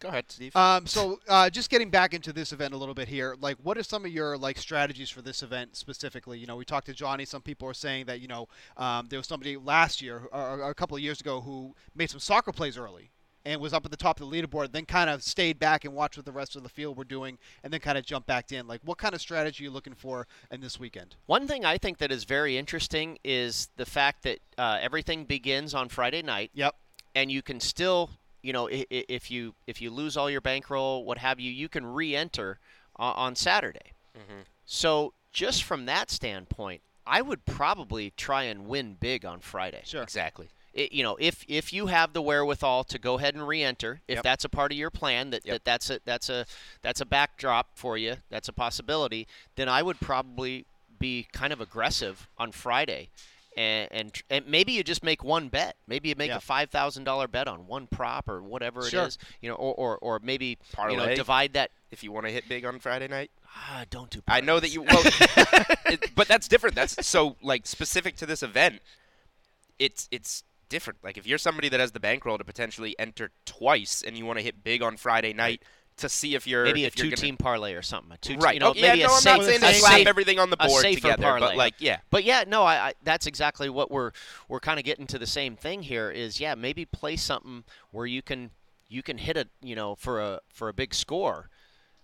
[0.00, 0.54] Go ahead, Steve.
[0.54, 3.78] Um, so uh, just getting back into this event a little bit here, like what
[3.78, 6.38] are some of your like strategies for this event specifically?
[6.38, 7.24] You know, we talked to Johnny.
[7.24, 10.70] Some people are saying that you know um, there was somebody last year or, or
[10.70, 13.10] a couple of years ago who made some soccer plays early
[13.46, 15.92] and was up at the top of the leaderboard, then kind of stayed back and
[15.94, 18.50] watched what the rest of the field were doing, and then kind of jumped back
[18.52, 18.66] in.
[18.66, 21.16] Like, what kind of strategy are you looking for in this weekend?
[21.26, 25.74] One thing I think that is very interesting is the fact that uh, everything begins
[25.74, 26.50] on Friday night.
[26.54, 26.74] Yep.
[27.16, 28.10] and you can still,
[28.42, 31.50] you know, i- i- if you if you lose all your bankroll, what have you,
[31.52, 32.58] you can re-enter
[32.98, 33.92] uh, on Saturday.
[34.64, 39.82] So just from that standpoint, I would probably try and win big on Friday.
[39.84, 40.02] Sure.
[40.02, 40.48] exactly.
[40.76, 44.16] I- you know, if if you have the wherewithal to go ahead and re-enter, if
[44.16, 44.24] Yep.
[44.24, 45.52] that's a part of your plan, that, Yep.
[45.54, 46.46] that that's a that's a
[46.82, 50.66] that's a backdrop for you, that's a possibility, then I would probably
[50.98, 53.10] be kind of aggressive on Friday.
[53.56, 55.76] And, and and maybe you just make one bet.
[55.86, 56.38] Maybe you make Yeah.
[56.38, 59.02] a five thousand dollar bet on one prop or whatever Sure.
[59.04, 59.18] it is.
[59.40, 60.58] You know, or, or, or maybe
[60.90, 61.70] you know divide that.
[61.92, 64.20] If you want to hit big on Friday night, Ah, don't do.
[64.26, 64.82] I know that you.
[64.82, 65.02] Well,
[65.86, 66.74] it, but that's different.
[66.74, 68.82] That's so like specific to this event.
[69.78, 70.42] It's it's
[70.74, 70.98] different.
[71.04, 74.38] Like if you're somebody that has the bankroll to potentially enter twice, and you want
[74.40, 75.62] to hit big on Friday night
[75.98, 78.10] to see if you're maybe a if you're gonna- two-team parlay or something.
[78.12, 78.54] A two, Right.
[78.54, 80.06] You know, oh, yeah, maybe no, a I'm safe, not saying a to slap safe-
[80.08, 81.46] everything on the board together, parlay.
[81.50, 84.10] but like, yeah, But yeah, no, I, I that's exactly what we're
[84.48, 86.10] we're kind of getting to the same thing here.
[86.10, 88.50] Is yeah, maybe play something where you can
[88.88, 91.48] you can hit a you know, for a for a big score,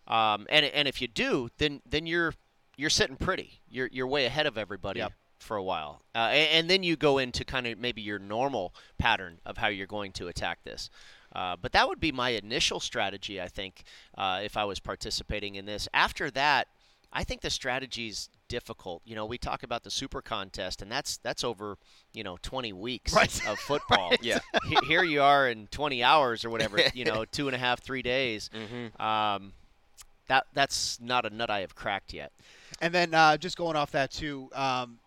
[0.06, 2.34] um, and and if you do, then then you're
[2.76, 3.60] you're sitting pretty.
[3.68, 5.00] You're you're way ahead of everybody.
[5.00, 5.12] Yep.
[5.40, 8.74] For a while, uh, and, and then you go into kind of maybe your normal
[8.98, 10.90] pattern of how you're going to attack this.
[11.34, 13.84] Uh, but that would be my initial strategy, I think,
[14.18, 15.88] uh, if I was participating in this.
[15.94, 16.66] After that,
[17.12, 19.00] I think the strategy's difficult.
[19.06, 21.78] You know, we talk about the super contest, and that's that's over
[22.12, 23.48] you know 20 weeks Right.
[23.48, 24.12] of football.
[24.20, 24.40] Yeah.
[24.68, 26.78] He- Here you are in 20 hours or whatever.
[26.94, 28.50] You know, two and a half, three days.
[28.54, 29.00] Mhm.
[29.00, 29.52] Um,
[30.28, 32.30] that that's not a nut I have cracked yet.
[32.80, 34.98] And then uh, just going off that too, um,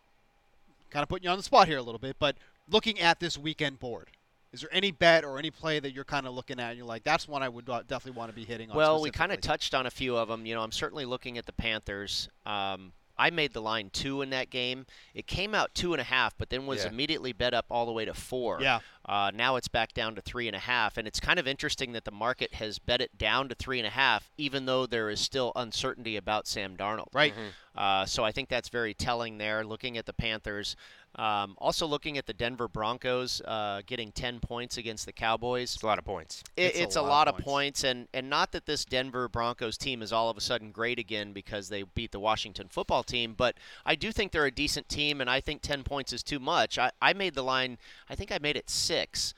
[0.94, 2.38] kind of putting you on the spot here a little bit, but
[2.70, 4.10] looking at this weekend board,
[4.54, 6.88] is there any bet or any play that you're kind of looking at and you're
[6.88, 8.78] like, that's one I would definitely want to be hitting on?
[8.78, 10.46] Well, we kind of touched on a few of them.
[10.46, 12.30] You know, I'm certainly looking at the Panthers.
[12.46, 14.86] Um, I made the line two in that game.
[15.14, 16.90] It came out two and a half, but then was Yeah.
[16.90, 18.60] immediately bet up all the way to four.
[18.62, 18.80] Yeah.
[19.06, 21.92] Uh, now it's back down to three and a half, and it's kind of interesting
[21.92, 25.10] that the market has bet it down to three and a half, even though there
[25.10, 27.10] is still uncertainty about Sam Darnold.
[27.14, 27.34] Right.
[27.76, 29.64] Uh, so I think that's very telling there.
[29.66, 30.76] Looking at the Panthers,
[31.16, 35.76] Um, also, looking at the Denver Broncos uh, getting 10 points against the Cowboys.
[35.76, 36.44] It's a lot of points.
[36.58, 40.12] It, it's, a, lot, of points, and, and not that this Denver Broncos team is
[40.12, 43.94] all of a sudden great again because they beat the Washington football team, but I
[43.96, 46.80] do think they're a decent team, and I think 10 points is too much.
[46.80, 47.78] I, I made the line,
[48.10, 49.34] I think I made it 6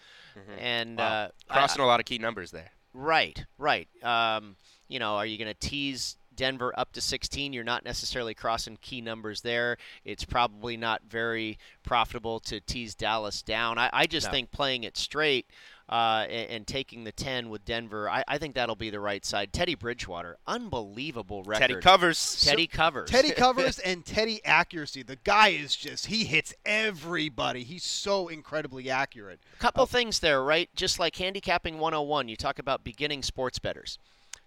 [0.59, 1.05] and Wow.
[1.05, 2.71] uh, Crossing I, a lot of key numbers there.
[2.93, 3.88] Right, right.
[4.03, 4.55] Um,
[4.88, 7.53] you know, are you going to tease Denver up to 16?
[7.53, 9.77] You're not necessarily crossing key numbers there.
[10.03, 13.77] It's probably not very profitable to tease Dallas down.
[13.77, 14.31] I, I just No.
[14.31, 15.45] think playing it straight
[15.87, 19.23] uh, and, and taking the 10 with Denver, I, I think that'll be the right
[19.23, 19.53] side.
[19.53, 21.61] Teddy Bridgewater, unbelievable record.
[21.67, 22.41] Teddy covers.
[22.43, 23.09] Teddy covers.
[23.09, 25.03] Teddy covers and Teddy accuracy.
[25.03, 27.63] The guy is just he hits everybody.
[27.63, 29.39] He's so incredibly accurate.
[29.59, 30.69] Couple things there, right?
[30.75, 33.99] Just like handicapping 101, you talk about beginning sports betters.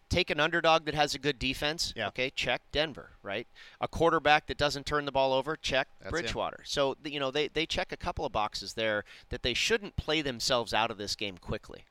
[0.09, 1.92] Take an underdog that has a good defense.
[1.94, 2.09] Yeah.
[2.09, 3.47] Okay, check Denver, right?
[3.81, 6.23] A quarterback that doesn't turn the ball over, check That's him.
[6.23, 6.61] Bridgewater.
[6.64, 10.23] So, you know, they, they check a couple of boxes there that they shouldn't play
[10.23, 11.85] themselves out of this game quickly.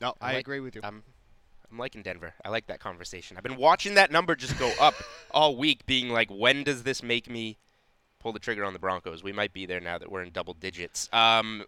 [0.00, 0.82] No, I, like- agree with you.
[0.84, 1.02] I'm,
[1.70, 2.34] I'm liking Denver.
[2.44, 3.36] I like that conversation.
[3.36, 4.94] I've been watching that number just go up
[5.30, 7.58] all week, being like, when does this make me
[8.20, 9.22] pull the trigger on the Broncos?
[9.22, 11.08] We might be there now that we're in double digits.
[11.12, 11.64] Um,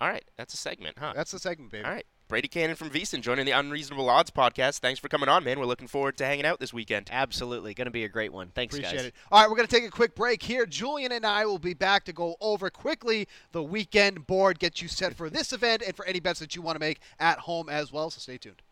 [0.00, 1.12] all right, that's a segment, huh?
[1.14, 1.84] That's a segment, baby.
[1.84, 2.06] all right.
[2.30, 4.78] Brady Kannon from VSiN joining the Unreasonable Odds podcast.
[4.78, 5.58] Thanks for coming on, man.
[5.58, 7.08] We're looking forward to hanging out this weekend.
[7.10, 7.74] Absolutely.
[7.74, 8.52] Going to be a great one.
[8.54, 9.06] Thanks, Appreciate guys.
[9.06, 9.14] it.
[9.32, 10.64] All right, we're going to take a quick break here.
[10.64, 14.86] Julian and I will be back to go over quickly the weekend board, get you
[14.86, 17.68] set for this event and for any bets that you want to make at home
[17.68, 18.10] as well.
[18.10, 18.62] So stay tuned.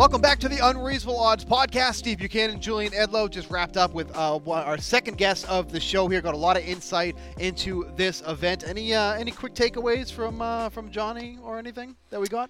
[0.00, 1.96] Welcome back to the Unreasonable Odds podcast.
[1.96, 5.78] Steve Buchanan, Julian Edlow just wrapped up with uh, one, our second guest of the
[5.78, 6.22] show here.
[6.22, 8.64] Got a lot of insight into this event.
[8.66, 12.48] Any uh, any quick takeaways from uh, from Johnny or anything that we got?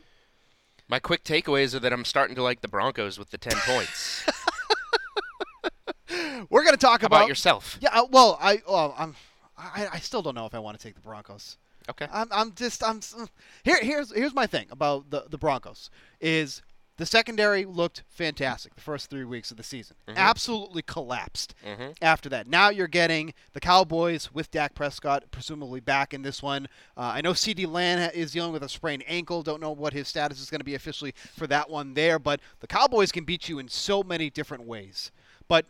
[0.87, 4.25] My quick takeaways are that I'm starting to like the Broncos with the 10 points.
[6.51, 7.79] We're going to talk about, about yourself?
[7.81, 9.17] Yeah, uh, well, I well, I'm
[9.59, 11.57] I, I still don't know if I want to take the Broncos.
[11.89, 12.07] Okay.
[12.13, 13.01] I'm I'm just I'm
[13.65, 16.63] here here's here's my thing about the the Broncos is
[17.01, 19.97] the secondary looked fantastic the first three weeks of the season.
[20.07, 21.97] Absolutely collapsed Mhm.
[22.03, 22.47] after that.
[22.47, 26.69] Now you're getting the Cowboys with Dak Prescott presumably back in this one.
[26.99, 29.43] Uh, I know CeeDee Lamb is dealing with a sprained ankle.
[29.43, 32.19] Don't know what his status is going to be officially for that one there.
[32.19, 35.11] But the Cowboys can beat you in so many different ways.
[35.49, 35.65] But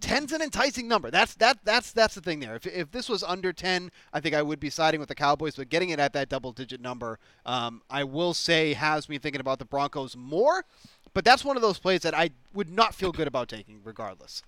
[0.00, 1.10] Ten's an enticing number.
[1.10, 2.56] That's that that's that's the thing there.
[2.56, 5.56] If, if this was under ten, I think I would be siding with the Cowboys.
[5.56, 9.40] But getting it at that double digit number, um, I will say has me thinking
[9.40, 10.64] about the Broncos more.
[11.12, 14.42] But that's one of those plays that I would not feel good about taking, regardless.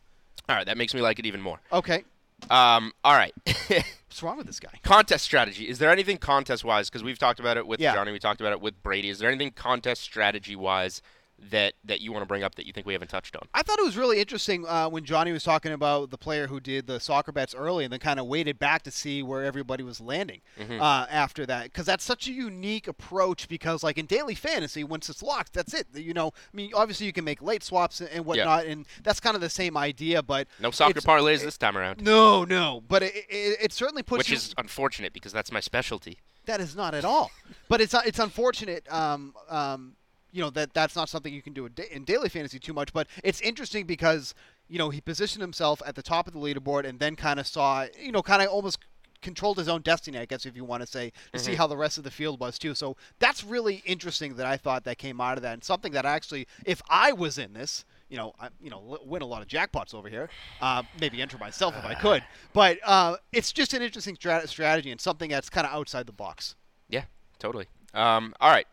[0.48, 1.60] All right, that makes me like it even more.
[1.72, 2.04] Okay,
[2.50, 3.32] Um, all right.
[3.68, 4.70] what's wrong with this guy?
[4.82, 5.68] contest strategy.
[5.68, 6.88] Is there anything contest wise?
[6.88, 7.94] Because we've talked about it with Yeah.
[7.94, 9.08] Johnny, we talked about it with Brady.
[9.08, 11.02] Is there anything contest strategy wise
[11.50, 13.48] that that you want to bring up that you think we haven't touched on?
[13.52, 16.60] I thought it was really interesting uh, when Johnny was talking about the player who
[16.60, 19.82] did the soccer bets early and then kind of waited back to see where everybody
[19.82, 21.64] was landing uh, after that.
[21.64, 23.48] Because that's such a unique approach.
[23.48, 25.86] Because like in daily fantasy, once it's locked, that's it.
[25.94, 29.20] You know, I mean, obviously you can make late swaps and, and whatnot, and that's
[29.20, 30.22] kind of the same idea.
[30.22, 32.82] But No soccer parlays this time around, No, no.
[32.86, 34.36] But it, it, it certainly puts which you.
[34.36, 36.18] is unfortunate because that's my specialty.
[36.46, 37.30] That is not at all.
[37.68, 38.90] but it's it's unfortunate.
[38.92, 39.94] Um, um,
[40.32, 42.92] you know that that's not something you can do in daily fantasy too much.
[42.92, 44.34] But it's interesting because
[44.68, 47.46] you know he positioned himself at the top of the leaderboard and then kind of
[47.46, 48.78] saw you know kind of almost
[49.22, 51.76] controlled his own destiny, I guess, if you want to say, to see how the
[51.76, 52.74] rest of the field was too.
[52.74, 56.04] So that's really interesting that I thought that came out of that, and something that
[56.04, 59.48] actually, if I was in this, you know, I, you know, win a lot of
[59.48, 60.28] jackpots over here.
[60.60, 64.90] Uh, maybe enter myself if I could, but uh, it's just an interesting strat- strategy
[64.90, 66.56] and something that's kind of outside the box.
[66.90, 67.04] Yeah,
[67.38, 67.68] totally.
[67.94, 68.66] Um, all right.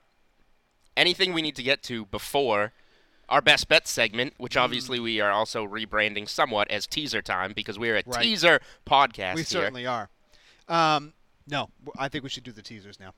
[1.00, 2.74] Anything we need to get to before
[3.30, 4.62] our best bet segment, which Mm.
[4.62, 8.22] obviously we are also rebranding somewhat as teaser time because we're a Right.
[8.24, 9.46] teaser podcast we here.
[9.46, 10.10] certainly are.
[10.68, 11.14] Um,
[11.48, 13.14] no, I think we should do the teasers now.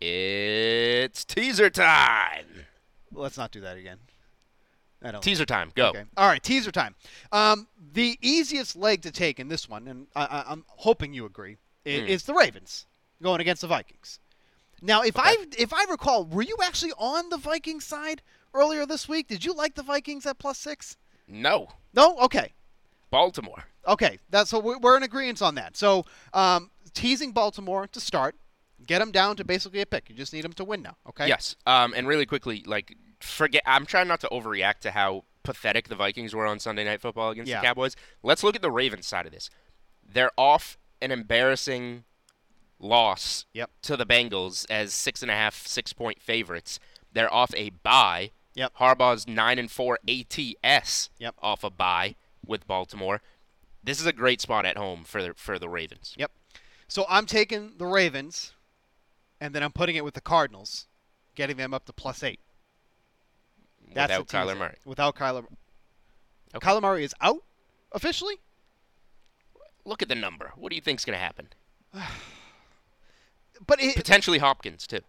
[0.00, 2.66] It's teaser time.
[3.10, 3.98] Let's not do that again.
[5.02, 5.22] I don't.
[5.22, 5.72] Teaser time.
[5.74, 5.88] Go.
[5.90, 6.04] Okay.
[6.16, 6.94] All right, teaser time.
[7.32, 11.24] Um, the easiest leg to take in this one, and I, I, I'm hoping you
[11.26, 11.90] agree, Hmm.
[11.90, 12.86] is the Ravens
[13.22, 14.18] going against the Vikings.
[14.84, 18.20] Now, if I if I recall, were you actually on the Vikings side
[18.52, 19.28] earlier this week?
[19.28, 20.98] Did you like the Vikings at plus six?
[21.26, 21.68] No.
[21.94, 22.18] No.
[22.18, 22.52] Okay.
[23.10, 23.64] Baltimore.
[23.88, 24.18] Okay.
[24.28, 25.76] That's so we're we're in agreement on that.
[25.78, 28.34] So um, teasing Baltimore to start,
[28.86, 30.10] get them down to basically a pick.
[30.10, 30.96] You just need them to win now.
[31.08, 31.28] Okay.
[31.28, 31.56] Yes.
[31.66, 33.62] Um, and really quickly, like, forget.
[33.64, 37.30] I'm trying not to overreact to how pathetic the Vikings were on Sunday Night Football
[37.30, 37.60] against Yeah.
[37.60, 37.96] the Cowboys.
[38.22, 39.48] Let's look at the Ravens side of this.
[40.06, 42.04] They're off an embarrassing
[42.84, 43.70] loss Yep.
[43.82, 46.78] to the Bengals as six and a half, six point favorites.
[47.12, 48.74] They're off a bye Yep.
[48.76, 51.34] Harbaugh's nine and four ATS Yep.
[51.42, 52.14] off a bye
[52.46, 53.20] with Baltimore.
[53.82, 56.14] This is a great spot at home for the, for the Ravens.
[56.16, 56.30] Yep.
[56.86, 58.52] So I'm taking the Ravens,
[59.40, 60.86] and then I'm putting it with the Cardinals,
[61.34, 62.40] getting them up to plus eight.
[63.92, 64.56] That's without Kyler.
[64.56, 64.76] Murray.
[64.84, 65.44] Without Kyler.
[66.54, 66.66] Okay.
[66.66, 67.42] Kyler Murray is out
[67.92, 68.36] officially.
[69.84, 70.52] Look at the number.
[70.56, 71.48] What do you think's going to happen?
[73.66, 75.00] But it, Potentially Hopkins too.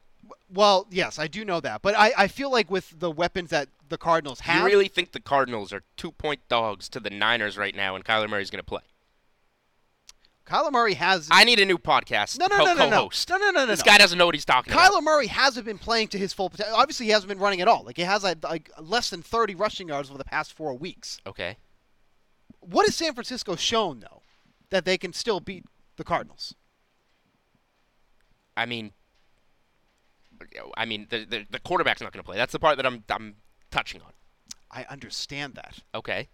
[0.54, 1.82] well, yes, I do know that.
[1.82, 5.12] But I, I feel like with the weapons that the Cardinals have, You really think
[5.12, 8.60] the Cardinals are two point dogs to the Niners right now, and Kyler Murray's going
[8.60, 8.82] to play?
[10.46, 11.28] Kyler Murray has.
[11.32, 13.30] I need a new podcast no, no, co- no, no, no, co-host.
[13.30, 13.66] no, no, no, no.
[13.66, 13.92] This no.
[13.92, 14.94] guy doesn't know what he's talking Kyler about.
[14.94, 16.76] Kyler Murray hasn't been playing to his full potential.
[16.76, 17.84] Obviously, he hasn't been running at all.
[17.84, 21.18] Like he has like, like less than 30 rushing yards over the past four weeks.
[21.26, 21.58] Okay.
[22.60, 24.22] What has San Francisco shown though
[24.70, 25.66] that they can still beat
[25.98, 26.54] the Cardinals?
[28.58, 28.92] I mean,
[30.78, 32.38] I mean the the, the quarterback's not going to play.
[32.38, 33.36] That's the part that I'm I'm
[33.72, 34.12] touching on.
[34.72, 35.80] I understand that.
[35.94, 36.28] Okay.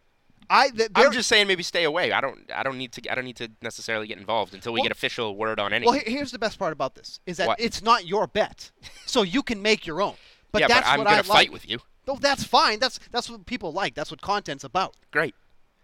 [0.49, 2.11] I th- I'm just saying maybe stay away.
[2.11, 4.79] I don't I don't need to I don't need to necessarily get involved until we
[4.79, 5.93] Well- get official word on anything.
[5.93, 7.59] Well, here's the best part about this: is that What?
[7.59, 8.71] it's not your bet,
[9.05, 10.15] so you can make your own.
[10.51, 11.51] But yeah, that's but I'm what gonna I fight like.
[11.51, 11.79] with you.
[12.07, 12.79] No, that's fine.
[12.79, 13.93] That's that's what people like.
[13.93, 14.95] That's what content's about.
[15.11, 15.35] Great.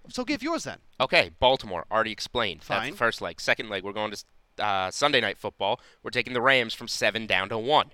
[0.10, 0.78] So give yours then.
[1.02, 2.62] Okay, Baltimore already explained.
[2.62, 2.92] That's Fine.
[2.92, 3.42] the first leg.
[3.42, 4.24] Second leg, we're going to
[4.60, 5.80] uh, Sunday night football.
[6.03, 7.91] We're taking the Rams from seven down to one.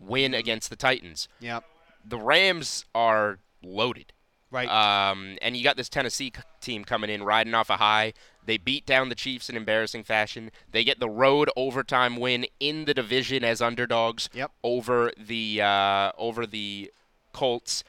[0.00, 1.28] Win against the Titans.
[1.40, 1.64] Yep.
[2.04, 4.12] The Rams are loaded.
[4.50, 4.68] Right.
[4.68, 8.12] Um, and you got this Tennessee c- team coming in riding off a high.
[8.44, 10.52] They beat down the Chiefs in embarrassing fashion.
[10.70, 14.52] They get the road overtime win in the division as underdogs Yep.
[14.62, 16.92] over the uh, over the
[17.32, 17.82] Colts.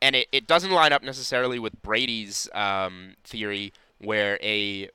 [0.00, 4.88] And it, it doesn't line up necessarily with Brady's um, theory where a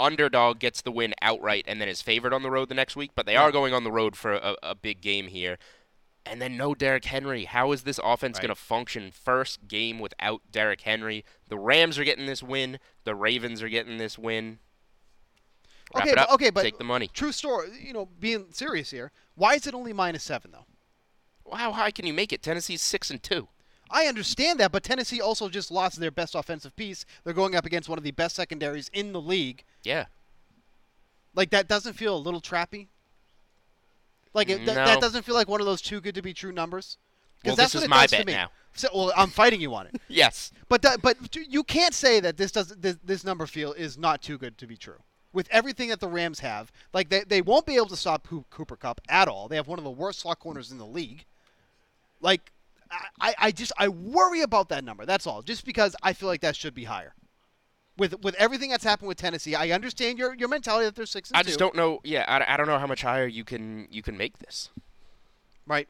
[0.00, 3.12] underdog gets the win outright and then is favored on the road the next week,
[3.14, 5.58] but they are going on the road for a, a big game here.
[6.26, 7.44] And then no Derrick Henry.
[7.44, 8.42] How is this offense Right.
[8.42, 11.24] going to function first game without Derrick Henry?
[11.48, 12.78] The Rams are getting this win.
[13.04, 14.58] The Ravens are getting this win.
[15.94, 17.08] Wrap okay, but, okay, but take the money.
[17.12, 17.68] True story.
[17.82, 19.10] You know, being serious here.
[19.34, 20.66] Why is it only minus seven though?
[21.56, 22.42] How high can you make it?
[22.42, 23.48] Tennessee's six and two.
[23.90, 27.04] I understand that, but Tennessee also just lost their best offensive piece.
[27.24, 29.64] They're going up against one of the best secondaries in the league.
[29.82, 30.06] Yeah.
[31.34, 32.86] Like that doesn't feel a little trappy.
[34.32, 34.74] Like it, th- No.
[34.74, 36.98] that doesn't feel like one of those too good to be true numbers.
[37.42, 38.32] 'Cause Well, that's this what is it my does to bet me.
[38.34, 38.50] now.
[38.74, 40.00] So, well, I'm fighting you on it.
[40.08, 40.52] Yes.
[40.68, 44.22] But that, but you can't say that this does this, this number feel is not
[44.22, 45.02] too good to be true.
[45.32, 48.76] With everything that the Rams have, like they, they won't be able to stop Cooper
[48.76, 49.48] Kupp at all.
[49.48, 51.24] They have one of the worst slot corners in the league.
[52.20, 52.52] Like,
[53.20, 55.06] I, I- just I worry about that number.
[55.06, 55.42] That's all.
[55.42, 57.14] Just because I feel like that should be higher.
[57.96, 61.30] With with everything that's happened with Tennessee, I understand your your mentality that they're six
[61.30, 62.00] and I just don't know.
[62.04, 64.70] Yeah, I, I don't know how much higher you can you can make this.
[65.66, 65.88] Right.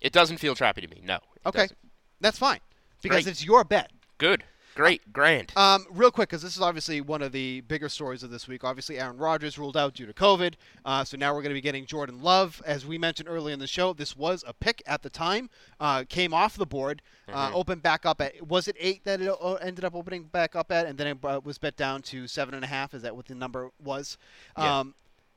[0.00, 1.00] It doesn't feel trappy to me.
[1.04, 1.16] No.
[1.16, 1.58] it Okay.
[1.62, 1.78] doesn't.
[2.20, 2.60] That's fine
[3.02, 3.30] because Great.
[3.32, 3.90] it's your bet.
[4.18, 4.44] Good.
[4.74, 5.12] Great.
[5.12, 5.52] Grand.
[5.56, 8.64] Um, real quick, because this is obviously one of the bigger stories of this week.
[8.64, 10.54] Obviously, Aaron Rodgers ruled out due to COVID.
[10.84, 12.62] Uh, so now we're going to be getting Jordan Love.
[12.64, 15.50] As we mentioned earlier in the show, this was a pick at the time.
[15.78, 19.28] Uh, came off the board, uh, opened back up at was it eight that it
[19.40, 22.26] uh, ended up opening back up at, and then it uh, was bet down to
[22.26, 22.94] seven and a half.
[22.94, 24.16] Is that what the number was?
[24.56, 24.80] Yeah.
[24.80, 24.94] Um,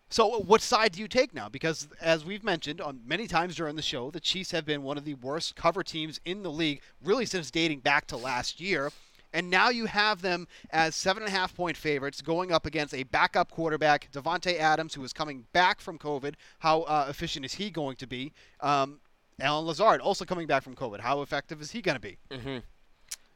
[0.10, 1.50] so, what side do you take now?
[1.50, 4.98] Because, as we've mentioned on many times during the show, the Chiefs have been one
[4.98, 8.92] of the worst cover teams in the league, really since dating back to last year.
[9.36, 12.94] And now you have them as seven and a half point favorites going up against
[12.94, 16.36] a backup quarterback, Davante Adams, who is coming back from COVID.
[16.60, 18.32] How uh, efficient is he going to be?
[18.62, 19.02] Um,
[19.42, 21.02] Allen Lazard also coming back from COVID.
[21.02, 22.18] How effective is he going to be?
[22.32, 22.64] Mhm.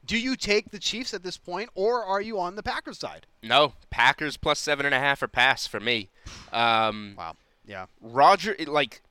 [0.05, 3.27] Do you take the Chiefs at this point, or are you on the Packers side?
[3.43, 3.73] No.
[3.89, 6.07] Packers plus seven and a half or pass for me.
[6.53, 7.35] Um, Wow.
[7.65, 7.87] Yeah.
[7.99, 9.01] Roger, it, like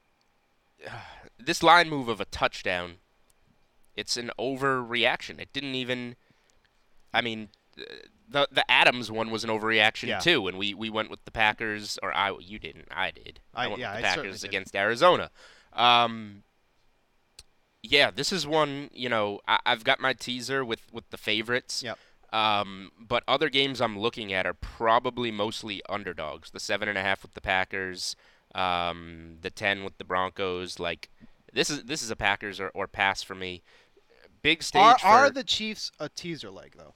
[1.38, 2.94] this line move of a touchdown,
[3.94, 5.38] it's an overreaction.
[5.38, 6.16] It didn't even.
[7.12, 7.48] I mean,
[8.28, 10.18] the the Adams one was an overreaction Yeah.
[10.18, 13.40] too, and we, we went with the Packers, or I you didn't, I did.
[13.54, 15.30] I- went yeah, with the I Packers against Arizona.
[15.72, 16.42] Um,
[17.82, 18.90] yeah, this is one.
[18.92, 21.82] You know, I, I've got my teaser with with the favorites.
[21.82, 21.98] Yep.
[22.30, 26.50] Um, but other games I'm looking at are probably mostly underdogs.
[26.50, 28.16] The seven and a half with the Packers,
[28.54, 30.78] um, the ten with the Broncos.
[30.78, 31.08] Like
[31.52, 33.62] this is this is a Packers or, or pass for me.
[34.42, 34.82] Big stage.
[34.82, 36.94] Are, for, are the Chiefs a teaser leg though?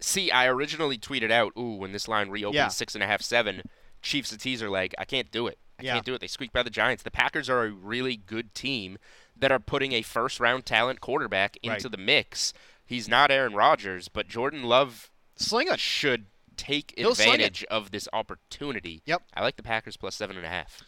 [0.00, 0.30] See?
[0.30, 2.68] I originally tweeted out, "Ooh, when this line reopens Yeah.
[2.68, 3.62] six and a half, seven,
[4.02, 5.58] Chiefs a teaser leg." I can't do it.
[5.78, 5.94] I Yeah.
[5.94, 6.20] can't do it.
[6.20, 7.02] They squeaked by the Giants.
[7.02, 8.98] The Packers are a really good team
[9.36, 11.90] that are putting a first round talent quarterback into Right.
[11.92, 12.52] the mix.
[12.86, 15.78] He's not Aaron Rodgers, but Jordan Love Sling it.
[15.80, 16.26] should
[16.56, 19.02] take He'll advantage of this opportunity.
[19.04, 19.22] Yep.
[19.34, 20.82] I like the Packers plus seven and a half.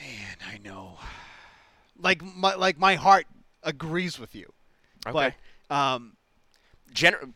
[0.00, 0.98] Man, I know.
[1.98, 3.26] Like my like my heart
[3.62, 4.52] agrees with you.
[5.06, 5.34] Okay.
[5.68, 6.16] But um,
[6.92, 7.34] Gen-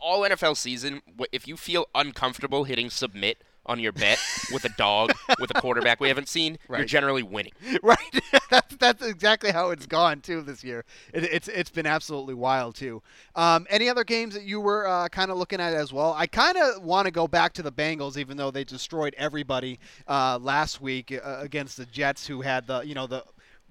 [0.00, 4.18] all NFL season, if you feel uncomfortable hitting submit on your bet
[4.52, 7.52] with a dog with a quarterback we haven't seen, you're generally winning.
[7.82, 7.98] right,
[8.50, 10.84] that's that's exactly how it's gone too this year.
[11.12, 13.02] It, it's it's been absolutely wild too.
[13.36, 16.14] Um, any other games that you were uh, kind of looking at as well?
[16.16, 19.78] I kind of want to go back to the Bengals, even though they destroyed everybody
[20.08, 23.22] uh, last week uh, against the Jets, who had the you know the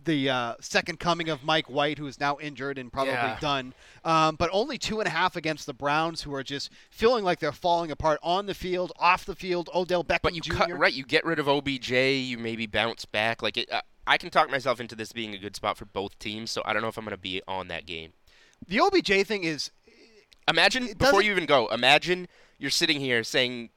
[0.07, 3.37] the uh, second coming of Mike White, who is now injured and probably Yeah.
[3.39, 3.75] done.
[4.03, 7.39] Um, but only two and a half against the Browns, who are just feeling like
[7.39, 9.69] they're falling apart on the field, off the field.
[9.75, 10.53] Odell Beckham But you Jr.
[10.55, 10.93] cut right.
[10.93, 11.91] You get rid of OBJ.
[11.91, 13.43] You maybe bounce back.
[13.43, 16.17] Like it, uh, I can talk myself into this being a good spot for both
[16.17, 16.49] teams.
[16.49, 18.13] So I don't know if I'm going to be on that game.
[18.67, 19.69] The OBJ thing is
[20.49, 21.67] Imagine before you even go.
[21.67, 22.27] Imagine
[22.57, 23.69] you're sitting here saying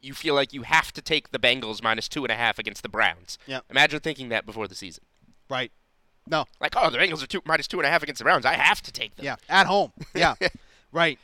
[0.00, 2.82] you feel like you have to take the Bengals minus two and a half against
[2.82, 3.38] the Browns.
[3.46, 3.60] Yeah.
[3.70, 5.04] Imagine thinking that before the season.
[5.54, 5.72] Right.
[6.26, 8.46] No, Like, oh, the Bengals are two minus two and a half against the Browns.
[8.46, 9.26] I have to take them.
[9.26, 9.92] Yeah, at home.
[10.14, 10.34] Yeah,
[10.90, 11.18] right.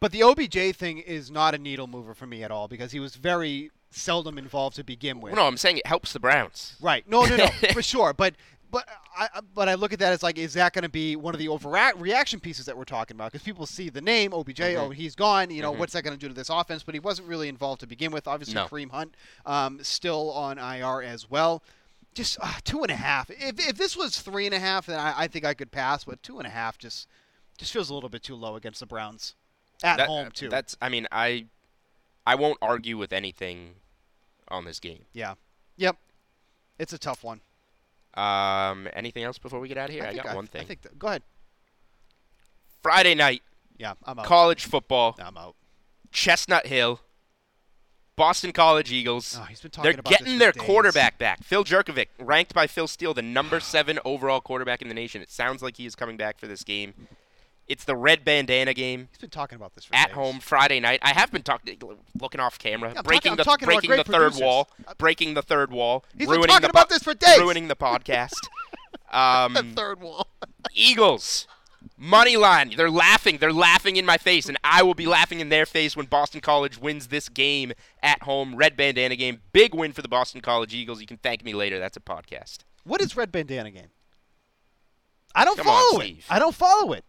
[0.00, 3.00] But the OBJ thing is not a needle mover for me at all because he
[3.00, 5.32] was very seldom involved to begin with.
[5.32, 6.76] Well, no, I'm saying it helps the Browns.
[6.82, 7.08] Right.
[7.08, 8.12] No, no, no, for sure.
[8.12, 8.34] But
[8.70, 11.32] but I but I look at that as like, is that going to be one
[11.34, 13.32] of the overreaction pieces that we're talking about?
[13.32, 15.50] Because people see the name OBJ, oh, he's gone.
[15.50, 16.82] You know, what's that going to do to this offense?
[16.82, 18.28] But he wasn't really involved to begin with.
[18.28, 18.66] Obviously, No.
[18.66, 19.14] Kareem Hunt
[19.46, 21.62] um, still on IR as well.
[22.14, 23.28] Just uh, two and a half.
[23.30, 26.04] If, if this was three and a half, then I, I think I could pass.
[26.04, 27.08] But two and a half just
[27.58, 29.34] just feels a little bit too low against the Browns
[29.82, 30.48] at That- home too.
[30.48, 30.76] That's.
[30.80, 31.46] I mean, I,
[32.26, 33.74] I won't argue with anything
[34.48, 35.04] on this game.
[35.12, 35.34] yeah.
[35.76, 35.96] Yep.
[36.78, 37.40] It's a tough one.
[38.14, 40.04] Um, anything else before we get out of here?
[40.04, 40.60] I, think got one thing.
[40.60, 41.22] I think that, go ahead.
[42.82, 43.42] Friday night,
[43.78, 44.24] Yeah, I'm out.
[44.24, 45.56] college football, I'm out.
[46.12, 47.00] Chestnut Hill,
[48.16, 49.36] Boston College Eagles.
[49.40, 50.62] Oh, he's been talking They're getting their days.
[50.62, 51.42] quarterback back.
[51.42, 55.20] Phil Jurkovec, ranked by Phil Steele, the number seven overall quarterback in the nation.
[55.22, 56.94] It sounds like he is coming back for this game.
[57.66, 60.14] It's the red bandana game He's been talking about this for at days.
[60.14, 61.00] home Friday night.
[61.02, 61.78] I have been talking,
[62.20, 64.40] looking off camera, Yeah, breaking talking- the breaking the third producers.
[64.42, 67.38] wall, Uh, breaking the third wall, He's been talking the about this for days.
[67.38, 68.34] ruining the podcast.
[69.10, 70.26] um, the third wall.
[70.74, 71.46] Eagles.
[71.96, 72.72] Money line.
[72.76, 73.38] They're laughing.
[73.38, 76.40] They're laughing in my face, and I will be laughing in their face when Boston
[76.40, 77.72] College wins this game
[78.02, 78.56] at home.
[78.56, 79.40] Red bandana game.
[79.52, 81.00] Big win for the Boston College Eagles.
[81.00, 81.78] You can thank me later.
[81.78, 82.58] That's a podcast.
[82.82, 83.88] What is red bandana game?
[85.34, 86.04] I don't Come on, follow it.
[86.04, 86.26] Steve.
[86.30, 87.04] I don't follow it.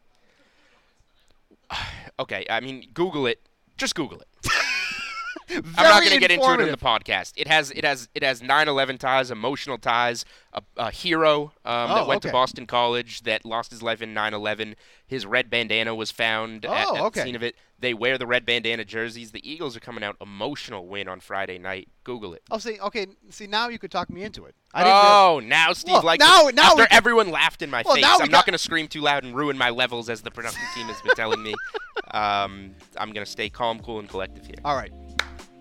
[2.17, 3.41] Okay, I mean, Google it.
[3.75, 4.27] Just Google it.
[5.49, 7.33] I'm not going to get into it in the podcast.
[7.35, 10.25] It has it has it has 9/11 ties, emotional ties.
[10.53, 12.31] A, a hero um, that Oh, went to.
[12.31, 14.75] Boston College that lost his life in 9/11.
[15.05, 17.19] His red bandana was found at, Oh, at okay.
[17.19, 17.55] the scene of it.
[17.77, 19.31] They wear the red bandana jerseys.
[19.31, 21.89] The Eagles are coming out emotional win on Friday night.
[22.05, 22.41] Google it.
[22.49, 24.55] Oh, see, okay, see now you could talk me into it.
[24.73, 27.69] I didn't real- Oh, now Steve Well, likes now- now After can- everyone laughed in
[27.69, 30.09] my Well, face, I'm got- not going to scream too loud and ruin my levels
[30.09, 31.53] as the production team has been telling me.
[32.11, 34.55] Um, I'm going to stay calm, cool, and collective here.
[34.63, 34.91] All right.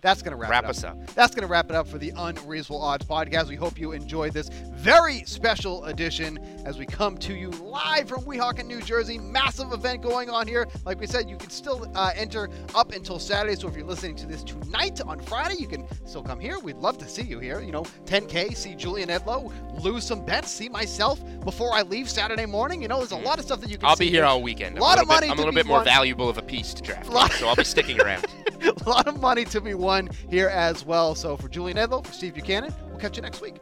[0.05, 0.71] That's going to wrap, Wrap it up.
[0.71, 0.99] us up.
[1.15, 3.49] That's going to wrap it up for the Unreasonable Odds podcast.
[3.49, 8.23] We hope you enjoyed this very special edition as we come to you live from
[8.25, 9.17] Weehawken, New Jersey.
[9.17, 10.69] Massive event going on here.
[10.85, 13.57] Like we said, you can still uh, enter up until Saturday.
[13.57, 16.59] So if you're listening to this tonight on Friday, you can still come here.
[16.59, 17.63] We'd love to see you here.
[17.63, 19.51] You know, 10K, see Julian Edlow,
[19.83, 22.83] lose some bets, see myself before I leave Saturday morning.
[22.83, 24.77] You know, there's a lot of stuff that you can I'll be here all weekend.
[24.77, 25.85] I'm Lot a of money bit, I'm a little bit more won.
[25.87, 27.07] valuable of a piece to draft,
[27.39, 28.27] so I'll be sticking around.
[28.87, 29.94] a lot of money to be won
[30.29, 31.15] here as well.
[31.15, 33.57] So for Julian Edlow, for Steve Buchanan, we'll catch you next week.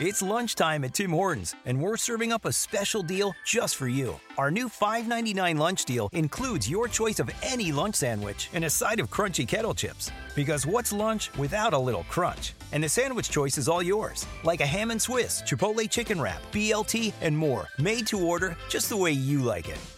[0.00, 4.20] It's lunchtime at Tim Hortons, and we're serving up a special deal just for you.
[4.36, 9.00] Our new $5.99 lunch deal includes your choice of any lunch sandwich and a side
[9.00, 10.12] of crunchy kettle chips.
[10.36, 12.54] Because what's lunch without a little crunch?
[12.70, 16.42] And the sandwich choice is all yours, like a ham and Swiss, Chipotle chicken wrap,
[16.52, 19.97] BLT, and more, made to order just the way you like it.